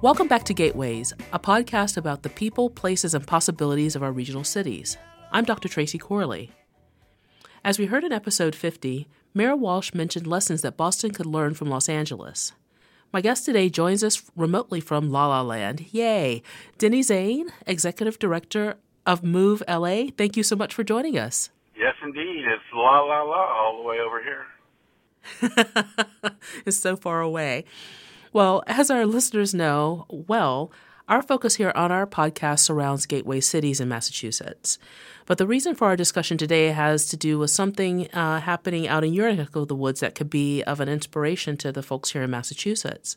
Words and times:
Welcome 0.00 0.28
back 0.28 0.44
to 0.44 0.54
Gateways, 0.54 1.12
a 1.32 1.40
podcast 1.40 1.96
about 1.96 2.22
the 2.22 2.28
people, 2.28 2.70
places, 2.70 3.14
and 3.14 3.26
possibilities 3.26 3.96
of 3.96 4.02
our 4.04 4.12
regional 4.12 4.44
cities. 4.44 4.96
I'm 5.32 5.44
Dr. 5.44 5.68
Tracy 5.68 5.98
Corley. 5.98 6.52
As 7.64 7.80
we 7.80 7.86
heard 7.86 8.04
in 8.04 8.12
episode 8.12 8.54
50, 8.54 9.08
Mayor 9.34 9.56
Walsh 9.56 9.92
mentioned 9.94 10.24
lessons 10.24 10.62
that 10.62 10.76
Boston 10.76 11.10
could 11.10 11.26
learn 11.26 11.54
from 11.54 11.68
Los 11.68 11.88
Angeles. 11.88 12.52
My 13.12 13.20
guest 13.20 13.44
today 13.44 13.68
joins 13.68 14.04
us 14.04 14.22
remotely 14.36 14.78
from 14.80 15.10
La 15.10 15.26
La 15.26 15.42
Land. 15.42 15.92
Yay! 15.92 16.44
Denny 16.78 17.02
Zane, 17.02 17.48
Executive 17.66 18.20
Director 18.20 18.76
of 19.04 19.24
Move 19.24 19.64
LA. 19.66 20.10
Thank 20.16 20.36
you 20.36 20.44
so 20.44 20.54
much 20.54 20.72
for 20.72 20.84
joining 20.84 21.18
us. 21.18 21.50
Yes, 21.76 21.94
indeed. 22.04 22.44
It's 22.46 22.62
La 22.72 23.00
La 23.00 23.22
La 23.22 23.52
all 23.52 23.82
the 23.82 23.88
way 23.88 23.98
over 23.98 24.22
here. 24.22 24.46
it's 26.66 26.78
so 26.78 26.94
far 26.96 27.20
away. 27.20 27.64
Well, 28.32 28.62
as 28.66 28.90
our 28.90 29.06
listeners 29.06 29.54
know 29.54 30.06
well, 30.08 30.70
our 31.08 31.22
focus 31.22 31.56
here 31.56 31.72
on 31.74 31.90
our 31.90 32.06
podcast 32.06 32.60
surrounds 32.60 33.06
gateway 33.06 33.40
cities 33.40 33.80
in 33.80 33.88
Massachusetts. 33.88 34.78
But 35.24 35.38
the 35.38 35.46
reason 35.46 35.74
for 35.74 35.86
our 35.86 35.96
discussion 35.96 36.36
today 36.36 36.66
has 36.66 37.06
to 37.08 37.16
do 37.16 37.38
with 37.38 37.50
something 37.50 38.10
uh, 38.12 38.40
happening 38.40 38.86
out 38.86 39.04
in 39.04 39.14
your 39.14 39.32
neck 39.32 39.56
of 39.56 39.68
the 39.68 39.74
woods 39.74 40.00
that 40.00 40.14
could 40.14 40.28
be 40.28 40.62
of 40.64 40.80
an 40.80 40.88
inspiration 40.88 41.56
to 41.58 41.72
the 41.72 41.82
folks 41.82 42.12
here 42.12 42.22
in 42.22 42.30
Massachusetts. 42.30 43.16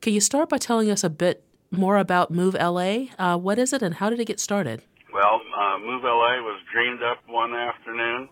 Can 0.00 0.12
you 0.12 0.20
start 0.20 0.48
by 0.48 0.58
telling 0.58 0.90
us 0.90 1.02
a 1.02 1.10
bit 1.10 1.42
more 1.72 1.96
about 1.96 2.30
Move 2.30 2.54
LA? 2.54 3.06
Uh, 3.18 3.36
what 3.36 3.58
is 3.58 3.72
it 3.72 3.82
and 3.82 3.96
how 3.96 4.10
did 4.10 4.20
it 4.20 4.26
get 4.26 4.38
started? 4.38 4.82
Well, 5.12 5.40
uh, 5.58 5.78
Move 5.80 6.04
LA 6.04 6.38
was 6.38 6.60
dreamed 6.72 7.02
up 7.02 7.18
one 7.26 7.52
afternoon 7.52 8.28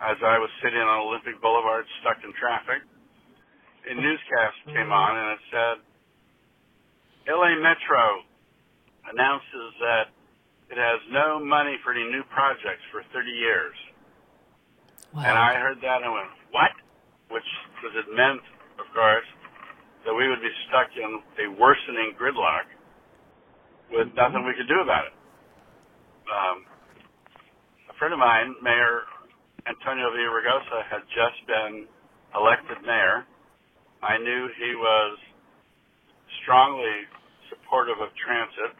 as 0.00 0.16
I 0.22 0.38
was 0.38 0.50
sitting 0.62 0.78
on 0.78 1.08
Olympic 1.08 1.42
Boulevard 1.42 1.86
stuck 2.00 2.22
in 2.22 2.32
traffic 2.38 2.82
a 3.90 3.94
newscast 3.94 4.56
came 4.70 4.94
on 4.94 5.12
and 5.18 5.28
it 5.34 5.42
said, 5.50 5.76
LA 7.26 7.58
Metro 7.58 8.22
announces 9.10 9.68
that 9.82 10.06
it 10.70 10.78
has 10.78 11.02
no 11.10 11.42
money 11.42 11.74
for 11.82 11.90
any 11.90 12.06
new 12.06 12.22
projects 12.30 12.86
for 12.94 13.02
30 13.10 13.30
years. 13.30 13.74
Wow. 15.10 15.26
And 15.26 15.34
I 15.34 15.58
heard 15.58 15.82
that 15.82 16.02
and 16.02 16.06
I 16.06 16.12
went, 16.14 16.30
what? 16.54 16.70
Which, 17.34 17.50
because 17.74 17.98
it 17.98 18.06
meant, 18.14 18.42
of 18.78 18.86
course, 18.94 19.26
that 20.06 20.14
we 20.14 20.30
would 20.30 20.40
be 20.40 20.54
stuck 20.70 20.94
in 20.94 21.10
a 21.42 21.46
worsening 21.58 22.14
gridlock 22.14 22.70
with 23.90 24.14
nothing 24.14 24.46
we 24.46 24.54
could 24.54 24.70
do 24.70 24.80
about 24.86 25.10
it. 25.10 25.14
Um, 26.30 26.56
a 27.90 27.94
friend 27.98 28.14
of 28.14 28.22
mine, 28.22 28.54
Mayor 28.62 29.02
Antonio 29.66 30.14
Villaraigosa, 30.14 30.86
had 30.86 31.02
just 31.10 31.42
been 31.50 31.90
elected 32.38 32.78
mayor 32.86 33.26
I 34.02 34.16
knew 34.16 34.48
he 34.56 34.72
was 34.76 35.18
strongly 36.42 37.04
supportive 37.52 38.00
of 38.00 38.08
transit. 38.16 38.72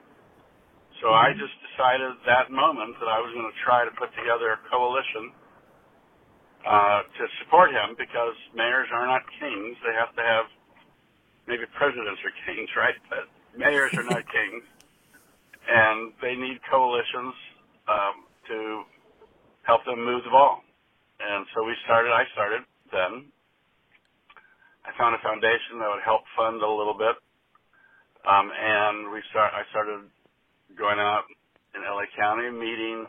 So 1.00 1.12
I 1.12 1.32
mm-hmm. 1.32 1.40
just 1.40 1.56
decided 1.72 2.12
that 2.24 2.52
moment 2.52 2.96
that 3.00 3.08
I 3.08 3.20
was 3.20 3.32
going 3.32 3.48
to 3.48 3.58
try 3.64 3.84
to 3.84 3.92
put 3.96 4.12
together 4.16 4.56
a 4.56 4.60
coalition 4.68 5.32
uh, 6.64 7.00
to 7.04 7.24
support 7.40 7.72
him 7.72 7.96
because 7.96 8.36
mayors 8.52 8.88
are 8.92 9.06
not 9.06 9.24
kings. 9.40 9.76
They 9.84 9.96
have 9.96 10.12
to 10.16 10.24
have 10.24 10.46
maybe 11.48 11.64
presidents 11.76 12.20
are 12.20 12.34
kings, 12.48 12.68
right? 12.76 12.96
But 13.08 13.28
mayors 13.56 13.92
are 13.96 14.04
not 14.04 14.24
kings, 14.36 14.64
and 15.68 16.12
they 16.20 16.36
need 16.36 16.60
coalitions 16.68 17.36
um, 17.88 18.16
to 18.48 18.58
help 19.64 19.84
them 19.84 20.04
move 20.04 20.24
the 20.24 20.32
ball. 20.32 20.60
And 21.20 21.44
so 21.52 21.64
we 21.64 21.76
started. 21.84 22.12
I 22.12 22.24
started 22.32 22.64
then 22.92 23.28
I 24.90 24.98
found 24.98 25.14
a 25.14 25.22
foundation 25.22 25.78
that 25.78 25.86
would 25.86 26.02
help 26.02 26.26
fund 26.34 26.58
a 26.58 26.66
little 26.66 26.98
bit. 26.98 27.14
Um, 28.26 28.50
and 28.50 29.14
we 29.14 29.22
start, 29.30 29.54
I 29.54 29.62
started 29.70 30.10
going 30.74 30.98
out 30.98 31.30
in 31.78 31.86
LA 31.86 32.10
County, 32.18 32.50
meeting 32.50 33.06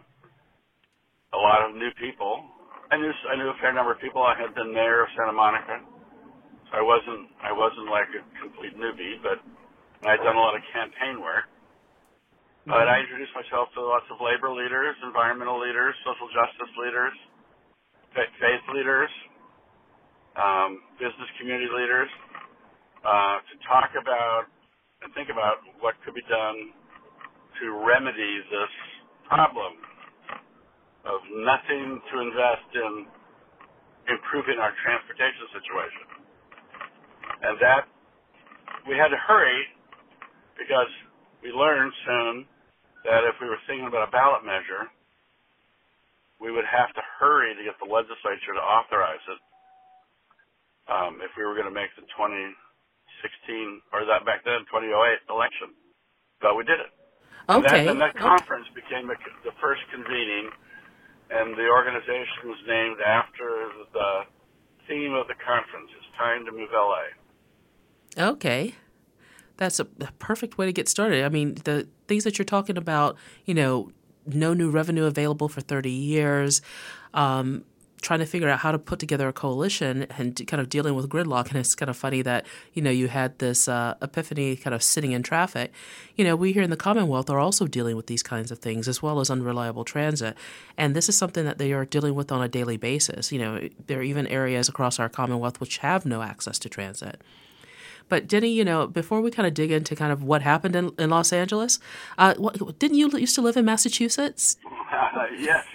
a 1.33 1.39
lot 1.41 1.65
of 1.65 1.73
new 1.73 1.89
people. 1.97 2.45
I 2.93 3.01
knew, 3.01 3.09
I 3.09 3.33
knew 3.33 3.49
a 3.49 3.57
fair 3.57 3.73
number 3.73 3.97
of 3.97 3.99
people. 3.99 4.21
I 4.21 4.37
had 4.37 4.53
been 4.53 4.69
mayor 4.69 5.01
of 5.01 5.09
Santa 5.17 5.33
Monica. 5.33 5.81
So 6.69 6.77
I 6.77 6.85
wasn't, 6.85 7.33
I 7.41 7.49
wasn't 7.49 7.89
like 7.89 8.13
a 8.13 8.21
complete 8.37 8.77
newbie, 8.77 9.17
but 9.25 9.41
I'd 10.05 10.21
done 10.21 10.37
a 10.37 10.43
lot 10.43 10.53
of 10.53 10.61
campaign 10.69 11.17
work. 11.17 11.49
But 12.69 12.85
I 12.85 13.01
introduced 13.01 13.33
myself 13.33 13.73
to 13.73 13.81
lots 13.81 14.05
of 14.13 14.21
labor 14.21 14.53
leaders, 14.53 14.93
environmental 15.01 15.57
leaders, 15.57 15.97
social 16.05 16.29
justice 16.29 16.71
leaders, 16.77 17.15
faith 18.13 18.63
leaders, 18.69 19.09
um, 20.37 20.79
business 20.95 21.29
community 21.39 21.67
leaders 21.67 22.09
uh, 23.03 23.37
to 23.43 23.55
talk 23.67 23.91
about 23.99 24.47
and 25.03 25.09
think 25.17 25.29
about 25.33 25.65
what 25.81 25.97
could 26.05 26.13
be 26.13 26.25
done 26.29 26.71
to 27.59 27.65
remedy 27.83 28.39
this 28.47 28.73
problem 29.27 29.73
of 31.05 31.19
nothing 31.33 31.97
to 32.13 32.15
invest 32.21 32.69
in 32.77 33.09
improving 34.05 34.61
our 34.61 34.73
transportation 34.85 35.45
situation. 35.49 36.05
And 37.41 37.57
that 37.57 37.89
we 38.85 38.97
had 38.97 39.09
to 39.09 39.17
hurry 39.17 39.65
because 40.57 40.89
we 41.41 41.49
learned 41.49 41.93
soon 42.05 42.45
that 43.09 43.25
if 43.25 43.33
we 43.41 43.49
were 43.49 43.57
thinking 43.65 43.89
about 43.89 44.05
a 44.07 44.11
ballot 44.13 44.45
measure, 44.45 44.85
we 46.37 46.53
would 46.53 46.65
have 46.65 46.93
to 46.93 47.01
hurry 47.17 47.53
to 47.57 47.61
get 47.65 47.77
the 47.81 47.89
legislature 47.89 48.53
to 48.53 48.61
authorize 48.61 49.21
it 49.25 49.41
um, 50.87 51.19
if 51.21 51.31
we 51.37 51.43
were 51.43 51.53
going 51.53 51.69
to 51.69 51.73
make 51.73 51.93
the 51.95 52.05
2016 52.17 52.55
or 53.93 54.05
that 54.05 54.25
back 54.25 54.45
then 54.45 54.65
2008 54.69 54.89
election. 55.29 55.75
But 56.41 56.57
we 56.57 56.63
did 56.63 56.79
it. 56.79 56.91
Okay. 57.49 57.57
And 57.57 57.65
that, 57.65 57.91
and 57.91 58.01
that 58.01 58.15
conference 58.15 58.67
okay. 58.71 58.81
became 58.81 59.09
a, 59.09 59.17
the 59.43 59.53
first 59.61 59.81
convening, 59.93 60.49
and 61.29 61.57
the 61.57 61.67
organization 61.67 62.49
was 62.49 62.57
named 62.67 62.97
after 63.05 63.69
the 63.93 64.11
theme 64.87 65.13
of 65.13 65.27
the 65.27 65.37
conference. 65.45 65.89
It's 65.97 66.17
time 66.17 66.45
to 66.45 66.51
move 66.51 66.69
LA. 66.73 67.13
Okay. 68.17 68.75
That's 69.57 69.79
a 69.79 69.85
perfect 69.85 70.57
way 70.57 70.65
to 70.65 70.73
get 70.73 70.89
started. 70.89 71.23
I 71.23 71.29
mean, 71.29 71.55
the 71.65 71.87
things 72.07 72.23
that 72.23 72.37
you're 72.39 72.45
talking 72.45 72.77
about, 72.77 73.15
you 73.45 73.53
know, 73.53 73.91
no 74.25 74.53
new 74.53 74.69
revenue 74.69 75.05
available 75.05 75.47
for 75.49 75.61
30 75.61 75.91
years, 75.91 76.61
um, 77.13 77.63
trying 78.01 78.19
to 78.19 78.25
figure 78.25 78.49
out 78.49 78.59
how 78.59 78.71
to 78.71 78.79
put 78.79 78.99
together 78.99 79.27
a 79.27 79.33
coalition 79.33 80.03
and 80.17 80.35
kind 80.47 80.59
of 80.59 80.69
dealing 80.69 80.95
with 80.95 81.07
gridlock. 81.07 81.49
And 81.49 81.57
it's 81.57 81.75
kind 81.75 81.89
of 81.89 81.95
funny 81.95 82.21
that, 82.23 82.45
you 82.73 82.81
know, 82.81 82.89
you 82.89 83.07
had 83.07 83.37
this 83.39 83.67
uh, 83.67 83.95
epiphany 84.01 84.55
kind 84.55 84.73
of 84.73 84.81
sitting 84.81 85.11
in 85.11 85.23
traffic. 85.23 85.71
You 86.15 86.25
know, 86.25 86.35
we 86.35 86.51
here 86.51 86.63
in 86.63 86.71
the 86.71 86.77
Commonwealth 86.77 87.29
are 87.29 87.39
also 87.39 87.67
dealing 87.67 87.95
with 87.95 88.07
these 88.07 88.23
kinds 88.23 88.51
of 88.51 88.59
things 88.59 88.87
as 88.87 89.01
well 89.01 89.19
as 89.19 89.29
unreliable 89.29 89.85
transit. 89.85 90.35
And 90.77 90.95
this 90.95 91.09
is 91.09 91.17
something 91.17 91.45
that 91.45 91.59
they 91.59 91.73
are 91.73 91.85
dealing 91.85 92.15
with 92.15 92.31
on 92.31 92.41
a 92.41 92.47
daily 92.47 92.77
basis. 92.77 93.31
You 93.31 93.39
know, 93.39 93.69
there 93.87 93.99
are 93.99 94.03
even 94.03 94.25
areas 94.27 94.67
across 94.67 94.99
our 94.99 95.09
Commonwealth 95.09 95.59
which 95.59 95.77
have 95.77 96.05
no 96.05 96.23
access 96.23 96.57
to 96.59 96.69
transit. 96.69 97.21
But 98.09 98.27
Denny, 98.27 98.49
you 98.49 98.65
know, 98.65 98.87
before 98.87 99.21
we 99.21 99.31
kind 99.31 99.47
of 99.47 99.53
dig 99.53 99.71
into 99.71 99.95
kind 99.95 100.11
of 100.11 100.21
what 100.21 100.41
happened 100.41 100.75
in, 100.75 100.91
in 100.99 101.09
Los 101.09 101.31
Angeles, 101.31 101.79
uh, 102.17 102.33
what, 102.35 102.77
didn't 102.77 102.97
you 102.97 103.09
used 103.17 103.35
to 103.35 103.41
live 103.41 103.55
in 103.55 103.65
Massachusetts? 103.65 104.57
Yes 105.39 105.65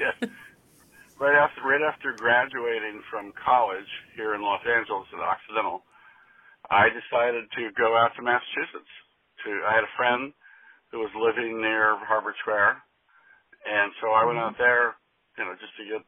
right 1.20 1.36
after 1.36 1.60
right 1.64 1.82
after 1.82 2.12
graduating 2.12 3.02
from 3.10 3.32
college 3.40 3.88
here 4.16 4.34
in 4.34 4.42
Los 4.42 4.62
Angeles 4.64 5.08
at 5.12 5.20
Occidental, 5.20 5.82
I 6.70 6.88
decided 6.92 7.48
to 7.56 7.72
go 7.76 7.96
out 7.96 8.12
to 8.16 8.22
Massachusetts. 8.22 8.92
To 9.44 9.50
I 9.68 9.74
had 9.76 9.84
a 9.84 9.96
friend 9.96 10.32
who 10.92 11.00
was 11.00 11.12
living 11.16 11.60
near 11.60 11.96
Harvard 12.04 12.36
Square, 12.40 12.80
and 13.64 13.92
so 14.00 14.12
I 14.12 14.24
went 14.24 14.38
out 14.38 14.56
there, 14.58 14.96
you 15.38 15.44
know, 15.44 15.54
just 15.60 15.74
to 15.80 15.84
get 15.84 16.02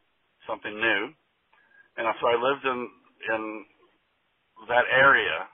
something 0.49 0.73
new. 0.73 1.03
And 1.99 2.07
so 2.21 2.25
I 2.29 2.37
lived 2.39 2.65
in 2.65 2.81
in 3.35 3.43
that 4.69 4.87
area, 4.91 5.49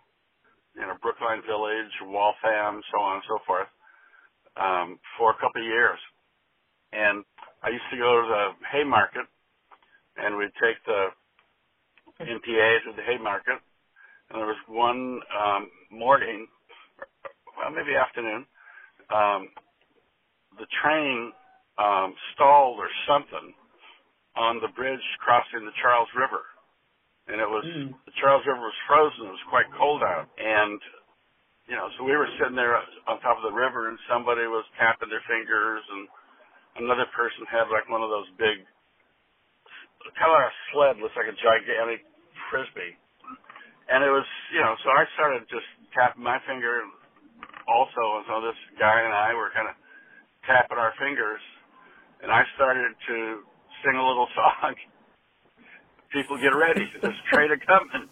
you 0.77 0.83
know, 0.83 0.97
Brookline 1.03 1.43
Village, 1.47 1.95
Waltham, 2.07 2.83
so 2.91 2.97
on 3.01 3.23
and 3.23 3.27
so 3.29 3.39
forth, 3.47 3.71
um, 4.57 4.99
for 5.19 5.33
a 5.33 5.39
couple 5.41 5.63
of 5.63 5.69
years. 5.69 5.99
And 6.93 7.25
I 7.63 7.71
used 7.71 7.89
to 7.91 7.99
go 7.99 8.23
to 8.23 8.27
the 8.29 8.45
Haymarket 8.73 9.27
and 10.17 10.37
we'd 10.37 10.55
take 10.61 10.79
the 10.87 11.09
MTA 12.21 12.85
to 12.85 12.93
the 12.97 13.03
Haymarket, 13.03 13.59
and 14.31 14.39
there 14.39 14.47
was 14.47 14.63
one 14.69 15.21
um, 15.35 15.71
morning, 15.91 16.47
well, 17.59 17.71
maybe 17.71 17.95
afternoon, 17.95 18.47
um, 19.11 19.49
the 20.59 20.67
train 20.83 21.33
um, 21.79 22.15
stalled 22.35 22.79
or 22.79 22.89
something 23.07 23.53
on 24.37 24.59
the 24.63 24.71
bridge 24.75 25.03
crossing 25.19 25.67
the 25.67 25.75
Charles 25.83 26.11
River. 26.15 26.43
And 27.27 27.41
it 27.41 27.49
was, 27.49 27.65
mm. 27.65 27.95
the 28.05 28.15
Charles 28.21 28.45
River 28.47 28.61
was 28.61 28.81
frozen. 28.87 29.27
It 29.27 29.35
was 29.39 29.49
quite 29.51 29.71
cold 29.79 30.03
out. 30.03 30.29
And, 30.37 30.79
you 31.67 31.75
know, 31.75 31.89
so 31.97 32.05
we 32.05 32.15
were 32.15 32.29
sitting 32.37 32.59
there 32.59 32.77
on 33.09 33.19
top 33.23 33.41
of 33.41 33.47
the 33.47 33.57
river 33.57 33.89
and 33.89 33.99
somebody 34.11 34.45
was 34.47 34.67
tapping 34.77 35.09
their 35.09 35.25
fingers 35.25 35.83
and 35.89 36.05
another 36.85 37.07
person 37.15 37.47
had 37.49 37.71
like 37.71 37.89
one 37.89 38.03
of 38.03 38.11
those 38.11 38.29
big 38.37 38.67
kind 40.13 40.29
of 40.29 40.37
like 40.37 40.53
a 40.53 40.57
sled, 40.73 40.93
looks 41.01 41.17
like 41.17 41.31
a 41.31 41.37
gigantic 41.37 42.05
frisbee. 42.51 42.97
And 43.89 44.05
it 44.05 44.13
was, 44.13 44.25
you 44.53 44.61
know, 44.61 44.77
so 44.81 44.89
I 44.93 45.05
started 45.17 45.45
just 45.49 45.69
tapping 45.93 46.25
my 46.25 46.41
finger 46.49 46.85
also, 47.69 48.21
and 48.21 48.25
so 48.29 48.41
this 48.41 48.57
guy 48.79 49.01
and 49.05 49.13
I 49.13 49.35
were 49.35 49.51
kind 49.53 49.69
of 49.69 49.77
tapping 50.47 50.79
our 50.79 50.93
fingers, 50.99 51.41
and 52.23 52.33
I 52.33 52.45
started 52.57 52.93
to 53.09 53.41
sing 53.85 53.97
a 53.97 54.07
little 54.07 54.29
song. 54.37 54.75
People 56.13 56.39
get 56.39 56.55
ready. 56.55 56.89
There's 57.01 57.15
a 57.15 57.35
train 57.35 57.51
coming. 57.67 58.09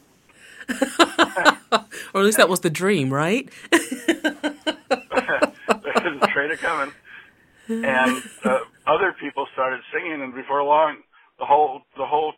or 2.15 2.21
at 2.21 2.25
least 2.25 2.39
that 2.39 2.49
was 2.49 2.61
the 2.61 2.71
dream, 2.71 3.13
right? 3.13 3.49
There's 3.71 3.83
a 6.21 6.27
train 6.33 6.57
coming. 6.57 6.93
And 7.69 8.23
uh, 8.45 8.59
other 8.87 9.15
people 9.21 9.47
started 9.53 9.81
singing, 9.95 10.21
and 10.23 10.35
before 10.35 10.63
long, 10.65 10.97
the 11.43 11.47
whole 11.47 11.83
the 11.99 12.07
whole 12.07 12.35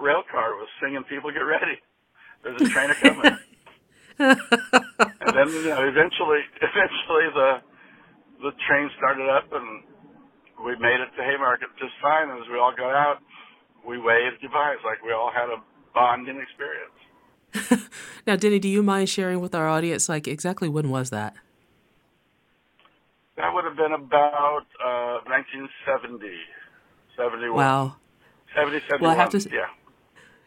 rail 0.00 0.24
car 0.32 0.56
was 0.56 0.68
singing, 0.80 1.04
"People 1.04 1.30
get 1.30 1.44
ready." 1.44 1.76
There's 2.42 2.56
a 2.56 2.68
train 2.72 2.88
coming. 3.04 3.36
and 4.18 5.32
then 5.36 5.48
you 5.52 5.68
know, 5.68 5.84
eventually, 5.84 6.40
eventually 6.64 7.26
the 7.36 7.60
the 8.40 8.52
train 8.64 8.88
started 8.96 9.28
up, 9.28 9.52
and 9.52 9.84
we 10.64 10.72
made 10.80 11.04
it 11.04 11.12
to 11.16 11.22
Haymarket 11.22 11.68
just 11.78 11.92
fine. 12.00 12.30
And 12.32 12.40
as 12.40 12.48
we 12.48 12.56
all 12.56 12.72
got 12.72 12.96
out, 12.96 13.18
we 13.86 13.98
waved 13.98 14.40
goodbyes 14.40 14.80
like 14.88 15.04
we 15.04 15.12
all 15.12 15.30
had 15.30 15.52
a 15.52 15.60
bonding 15.92 16.40
experience. 16.40 17.88
now, 18.26 18.36
Denny, 18.36 18.58
do 18.58 18.68
you 18.68 18.82
mind 18.82 19.10
sharing 19.10 19.40
with 19.40 19.54
our 19.54 19.68
audience, 19.68 20.08
like 20.08 20.26
exactly 20.26 20.68
when 20.70 20.88
was 20.88 21.10
that? 21.10 21.34
That 23.36 23.52
would 23.52 23.66
have 23.66 23.76
been 23.76 23.92
about 23.92 24.64
uh, 24.80 25.20
1970, 25.28 26.24
71. 27.18 27.54
Wow. 27.54 27.96
70, 28.56 28.80
71, 28.88 29.00
well, 29.00 29.10
I 29.10 29.14
have 29.14 29.30
to, 29.30 29.48
yeah. 29.52 29.66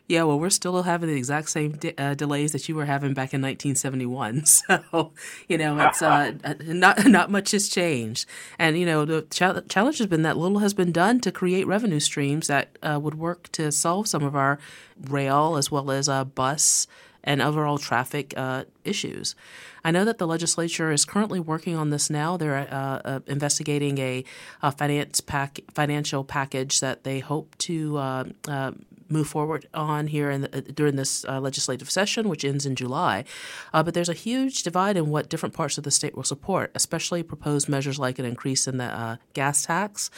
Yeah, 0.09 0.23
well, 0.23 0.39
we're 0.39 0.49
still 0.49 0.81
having 0.81 1.07
the 1.07 1.15
exact 1.15 1.51
same 1.51 1.73
de- 1.73 1.95
uh, 1.95 2.15
delays 2.15 2.51
that 2.53 2.67
you 2.67 2.73
were 2.73 2.85
having 2.85 3.13
back 3.13 3.31
in 3.31 3.41
1971. 3.43 4.43
So, 4.45 5.11
you 5.47 5.55
know, 5.59 5.77
it's 5.77 6.01
uh, 6.01 6.33
not 6.65 7.05
not 7.05 7.29
much 7.29 7.51
has 7.51 7.69
changed. 7.69 8.25
And 8.57 8.75
you 8.75 8.87
know, 8.87 9.05
the 9.05 9.21
ch- 9.29 9.69
challenge 9.71 9.99
has 9.99 10.07
been 10.07 10.23
that 10.23 10.35
little 10.35 10.59
has 10.59 10.73
been 10.73 10.91
done 10.91 11.19
to 11.21 11.31
create 11.31 11.67
revenue 11.67 11.99
streams 11.99 12.47
that 12.47 12.75
uh, 12.81 12.99
would 12.99 13.15
work 13.15 13.51
to 13.51 13.71
solve 13.71 14.07
some 14.07 14.23
of 14.23 14.35
our 14.35 14.57
rail 14.99 15.55
as 15.55 15.69
well 15.69 15.91
as 15.91 16.09
uh, 16.09 16.25
bus 16.25 16.87
and 17.23 17.41
overall 17.41 17.77
traffic 17.77 18.33
uh, 18.37 18.63
issues. 18.83 19.35
I 19.83 19.91
know 19.91 20.05
that 20.05 20.17
the 20.17 20.27
legislature 20.27 20.91
is 20.91 21.05
currently 21.05 21.39
working 21.39 21.75
on 21.75 21.89
this 21.89 22.09
now. 22.09 22.37
They're 22.37 22.57
uh, 22.57 23.01
uh, 23.05 23.19
investigating 23.27 23.97
a, 23.97 24.23
a, 24.61 24.71
finance 24.71 25.21
pack, 25.21 25.59
financial 25.73 26.23
package 26.23 26.79
that 26.79 27.03
they 27.03 27.19
hope 27.19 27.57
to 27.59 27.97
uh, 27.97 28.23
uh 28.47 28.71
move 29.11 29.27
forward 29.27 29.67
on 29.73 30.05
here 30.05 30.37
the, 30.37 30.57
uh, 30.57 30.61
during 30.75 30.95
this 30.95 31.23
legislative 31.23 31.89
session, 31.89 32.29
which 32.29 32.45
ends 32.45 32.67
in 32.67 32.75
July. 32.75 33.23
but 33.71 33.95
there's 33.95 34.07
a 34.07 34.13
huge 34.13 34.61
divide 34.61 34.95
in 34.95 35.09
what 35.09 35.29
different 35.29 35.55
parts 35.55 35.79
of 35.79 35.83
the 35.83 35.89
state 35.89 36.15
will 36.15 36.23
support, 36.23 36.69
especially 36.75 37.23
proposed 37.23 37.67
measures 37.67 37.97
like 37.97 38.19
an 38.19 38.25
increase 38.25 38.67
in 38.67 38.77
the 38.77 39.17
gas 39.33 39.65
tax, 39.65 40.11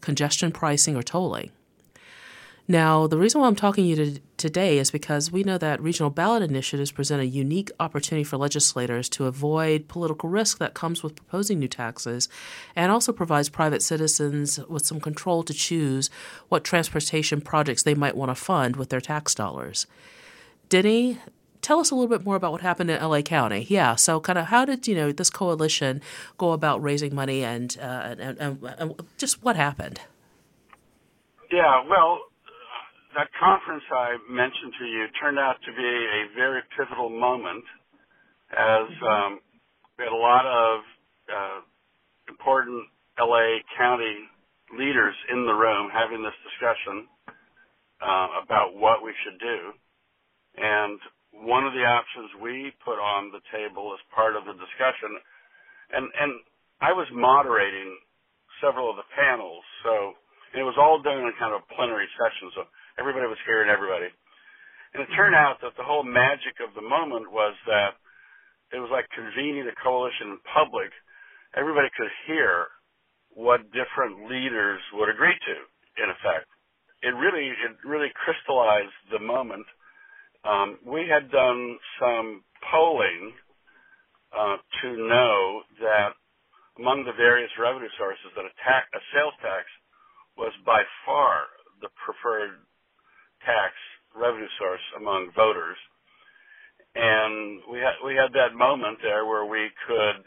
congestion 0.00 0.50
pricing, 0.50 0.96
or 0.96 1.02
tolling. 1.04 1.52
Now, 2.66 3.06
the 3.06 3.16
reason 3.16 3.40
why 3.40 3.46
I'm 3.46 3.54
talking 3.54 3.84
to 3.84 4.04
you 4.04 4.20
today 4.38 4.78
is 4.78 4.90
because 4.90 5.30
we 5.30 5.42
know 5.42 5.58
that 5.58 5.82
regional 5.82 6.10
ballot 6.10 6.42
initiatives 6.42 6.92
present 6.92 7.20
a 7.20 7.26
unique 7.26 7.70
opportunity 7.80 8.24
for 8.24 8.36
legislators 8.36 9.08
to 9.10 9.26
avoid 9.26 9.88
political 9.88 10.28
risk 10.28 10.58
that 10.58 10.74
comes 10.74 11.02
with 11.02 11.16
proposing 11.16 11.58
new 11.58 11.68
taxes 11.68 12.28
and 12.74 12.90
also 12.90 13.12
provides 13.12 13.48
private 13.48 13.82
citizens 13.82 14.58
with 14.68 14.86
some 14.86 15.00
control 15.00 15.42
to 15.42 15.52
choose 15.52 16.08
what 16.48 16.64
transportation 16.64 17.40
projects 17.40 17.82
they 17.82 17.94
might 17.94 18.16
want 18.16 18.30
to 18.30 18.34
fund 18.34 18.76
with 18.76 18.88
their 18.88 19.00
tax 19.00 19.34
dollars. 19.34 19.86
Denny, 20.68 21.18
tell 21.60 21.80
us 21.80 21.90
a 21.90 21.94
little 21.94 22.08
bit 22.08 22.24
more 22.24 22.36
about 22.36 22.52
what 22.52 22.60
happened 22.60 22.90
in 22.90 23.02
LA 23.02 23.22
County. 23.22 23.66
Yeah, 23.68 23.96
so 23.96 24.20
kind 24.20 24.38
of 24.38 24.46
how 24.46 24.64
did 24.64 24.86
you 24.86 24.94
know 24.94 25.12
this 25.12 25.30
coalition 25.30 26.00
go 26.36 26.52
about 26.52 26.82
raising 26.82 27.14
money 27.14 27.44
and, 27.44 27.76
uh, 27.80 28.14
and, 28.18 28.38
and, 28.38 28.62
and 28.78 28.94
just 29.16 29.42
what 29.42 29.56
happened? 29.56 30.00
Yeah, 31.50 31.82
well, 31.88 32.20
that 33.18 33.26
conference 33.34 33.82
I 33.90 34.14
mentioned 34.30 34.78
to 34.78 34.86
you 34.86 35.04
turned 35.18 35.42
out 35.42 35.58
to 35.66 35.72
be 35.74 35.90
a 35.90 36.22
very 36.38 36.62
pivotal 36.78 37.10
moment 37.10 37.66
as 38.54 38.86
um, 39.02 39.40
we 39.98 40.06
had 40.06 40.14
a 40.14 40.22
lot 40.22 40.46
of 40.46 40.74
uh, 41.26 41.58
important 42.30 42.86
LA 43.18 43.58
County 43.74 44.22
leaders 44.78 45.14
in 45.34 45.50
the 45.50 45.52
room 45.52 45.90
having 45.90 46.22
this 46.22 46.36
discussion 46.46 47.10
uh, 47.98 48.38
about 48.46 48.78
what 48.78 49.02
we 49.02 49.10
should 49.26 49.40
do. 49.42 49.58
And 50.62 50.98
one 51.42 51.66
of 51.66 51.74
the 51.74 51.82
options 51.82 52.30
we 52.38 52.70
put 52.86 53.02
on 53.02 53.34
the 53.34 53.42
table 53.50 53.90
as 53.98 54.02
part 54.14 54.38
of 54.38 54.46
the 54.46 54.54
discussion, 54.54 55.18
and, 55.90 56.06
and 56.06 56.32
I 56.78 56.94
was 56.94 57.10
moderating 57.10 57.98
several 58.62 58.90
of 58.90 58.96
the 58.96 59.08
panels, 59.18 59.66
so 59.82 60.14
it 60.54 60.62
was 60.62 60.78
all 60.78 61.02
done 61.02 61.18
in 61.18 61.32
kind 61.38 61.54
of 61.54 61.66
plenary 61.74 62.06
session. 62.14 62.54
So 62.54 62.62
Everybody 62.98 63.30
was 63.30 63.38
hearing 63.46 63.70
everybody. 63.70 64.10
And 64.94 65.02
it 65.04 65.10
turned 65.14 65.36
out 65.38 65.62
that 65.62 65.76
the 65.78 65.86
whole 65.86 66.02
magic 66.02 66.58
of 66.58 66.74
the 66.74 66.82
moment 66.82 67.30
was 67.30 67.54
that 67.66 67.94
it 68.74 68.80
was 68.82 68.90
like 68.90 69.06
convening 69.14 69.64
a 69.68 69.76
coalition 69.80 70.36
in 70.36 70.38
public. 70.48 70.90
Everybody 71.56 71.88
could 71.96 72.10
hear 72.26 72.68
what 73.32 73.70
different 73.72 74.28
leaders 74.28 74.80
would 74.98 75.08
agree 75.08 75.36
to, 75.36 75.56
in 76.02 76.10
effect. 76.10 76.48
It 77.02 77.14
really, 77.14 77.48
it 77.48 77.78
really 77.86 78.10
crystallized 78.18 78.96
the 79.12 79.22
moment. 79.22 79.66
Um, 80.42 80.78
we 80.84 81.06
had 81.06 81.30
done 81.30 81.78
some 82.00 82.42
polling 82.72 83.32
uh, 84.34 84.58
to 84.82 84.88
know 84.96 85.62
that 85.80 86.18
among 86.78 87.04
the 87.04 87.16
various 87.16 87.50
revenue 87.58 87.90
sources, 87.98 88.30
that 88.34 88.46
a, 88.46 88.54
tax, 88.62 88.86
a 88.94 89.02
sales 89.14 89.34
tax 89.42 89.66
was 90.36 90.52
by 90.66 90.82
far 91.06 91.46
the 91.82 91.90
preferred 91.98 92.62
tax 93.44 93.74
revenue 94.14 94.48
source 94.58 94.84
among 94.98 95.30
voters. 95.36 95.78
And 96.94 97.60
we 97.70 97.78
had 97.78 97.96
we 98.04 98.14
had 98.14 98.32
that 98.34 98.56
moment 98.56 98.98
there 99.02 99.26
where 99.26 99.44
we 99.46 99.70
could 99.86 100.24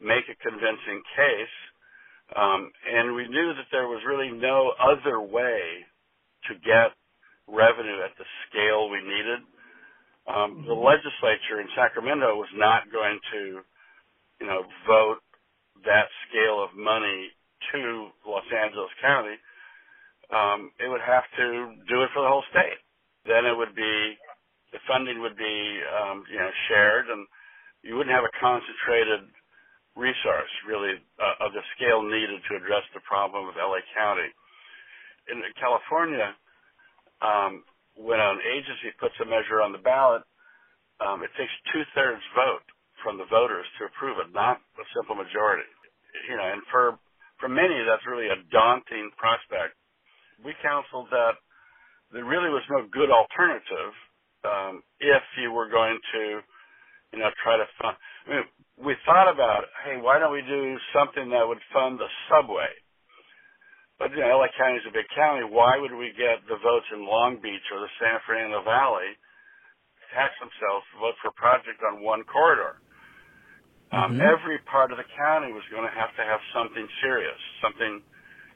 make 0.00 0.24
a 0.28 0.36
convincing 0.42 1.02
case, 1.16 1.56
um, 2.36 2.70
and 2.86 3.14
we 3.14 3.28
knew 3.28 3.54
that 3.54 3.70
there 3.72 3.88
was 3.88 4.02
really 4.06 4.30
no 4.30 4.72
other 4.78 5.20
way 5.20 5.84
to 6.48 6.54
get 6.60 6.92
revenue 7.48 8.02
at 8.04 8.16
the 8.18 8.26
scale 8.48 8.90
we 8.90 9.00
needed. 9.02 9.40
Um, 10.26 10.64
the 10.66 10.74
legislature 10.74 11.60
in 11.60 11.68
Sacramento 11.76 12.36
was 12.36 12.50
not 12.54 12.90
going 12.92 13.18
to, 13.32 13.60
you 14.40 14.46
know, 14.46 14.62
vote 14.86 15.22
that 15.84 16.06
scale 16.28 16.62
of 16.62 16.76
money 16.76 17.30
to 17.72 18.10
Los 18.26 18.46
Angeles 18.52 18.90
County 19.02 19.36
um, 20.32 20.72
it 20.80 20.88
would 20.88 21.04
have 21.04 21.24
to 21.38 21.46
do 21.88 22.02
it 22.02 22.10
for 22.14 22.22
the 22.22 22.30
whole 22.30 22.44
state. 22.50 22.80
Then 23.26 23.46
it 23.46 23.56
would 23.56 23.74
be 23.76 24.16
the 24.72 24.80
funding 24.88 25.20
would 25.22 25.36
be 25.36 25.56
um, 25.90 26.24
you 26.30 26.38
know 26.38 26.50
shared, 26.68 27.06
and 27.10 27.26
you 27.84 27.96
wouldn't 27.96 28.14
have 28.14 28.24
a 28.26 28.34
concentrated 28.40 29.28
resource 29.96 30.52
really 30.68 30.98
uh, 31.18 31.46
of 31.46 31.52
the 31.54 31.64
scale 31.78 32.02
needed 32.02 32.42
to 32.50 32.56
address 32.58 32.84
the 32.94 33.02
problem 33.08 33.48
of 33.48 33.56
LA 33.58 33.82
County. 33.96 34.30
In 35.32 35.42
California, 35.60 36.34
um, 37.22 37.64
when 37.96 38.20
an 38.20 38.40
agency 38.44 38.92
puts 39.00 39.14
a 39.22 39.26
measure 39.26 39.62
on 39.62 39.72
the 39.72 39.82
ballot, 39.82 40.22
um, 41.02 41.22
it 41.24 41.32
takes 41.38 41.52
two 41.74 41.82
thirds 41.94 42.22
vote 42.36 42.64
from 43.02 43.18
the 43.18 43.26
voters 43.28 43.66
to 43.78 43.86
approve 43.90 44.18
it, 44.22 44.30
not 44.34 44.62
a 44.78 44.84
simple 44.94 45.16
majority. 45.16 45.66
You 46.30 46.36
know, 46.38 46.46
and 46.46 46.62
for 46.70 46.98
for 47.40 47.48
many, 47.50 47.74
that's 47.84 48.06
really 48.06 48.28
a 48.30 48.38
daunting 48.52 49.10
prospect 49.18 49.74
we 50.44 50.52
counseled 50.62 51.08
that 51.10 51.38
there 52.12 52.24
really 52.24 52.50
was 52.50 52.62
no 52.70 52.86
good 52.86 53.10
alternative 53.10 53.92
um, 54.44 54.82
if 55.00 55.22
you 55.42 55.50
were 55.50 55.68
going 55.68 55.98
to, 56.14 56.22
you 57.12 57.18
know, 57.18 57.30
try 57.42 57.56
to 57.56 57.66
fund. 57.80 57.96
I 57.96 58.30
mean, 58.30 58.44
we 58.78 58.94
thought 59.06 59.32
about, 59.32 59.66
hey, 59.84 59.98
why 59.98 60.18
don't 60.18 60.32
we 60.32 60.42
do 60.42 60.76
something 60.94 61.30
that 61.30 61.46
would 61.46 61.62
fund 61.72 61.98
the 61.98 62.10
subway? 62.30 62.70
But 63.98 64.12
you 64.12 64.20
know, 64.20 64.36
LA 64.36 64.52
County 64.60 64.76
is 64.76 64.84
a 64.84 64.92
big 64.92 65.08
county. 65.16 65.48
Why 65.48 65.80
would 65.80 65.94
we 65.96 66.12
get 66.12 66.44
the 66.44 66.60
votes 66.60 66.84
in 66.92 67.08
Long 67.08 67.40
Beach 67.40 67.64
or 67.72 67.80
the 67.80 67.88
San 67.96 68.20
Fernando 68.28 68.60
Valley 68.60 69.16
to 69.16 70.04
tax 70.12 70.36
themselves 70.36 70.84
to 70.92 71.00
vote 71.00 71.16
for 71.24 71.32
a 71.32 71.36
project 71.40 71.80
on 71.80 72.04
one 72.04 72.20
corridor? 72.28 72.76
Um, 73.88 74.20
mm-hmm. 74.20 74.20
Every 74.20 74.60
part 74.68 74.92
of 74.92 75.00
the 75.00 75.08
county 75.16 75.56
was 75.56 75.64
going 75.72 75.88
to 75.88 75.94
have 75.96 76.12
to 76.20 76.24
have 76.28 76.44
something 76.52 76.84
serious, 77.00 77.40
something 77.64 78.04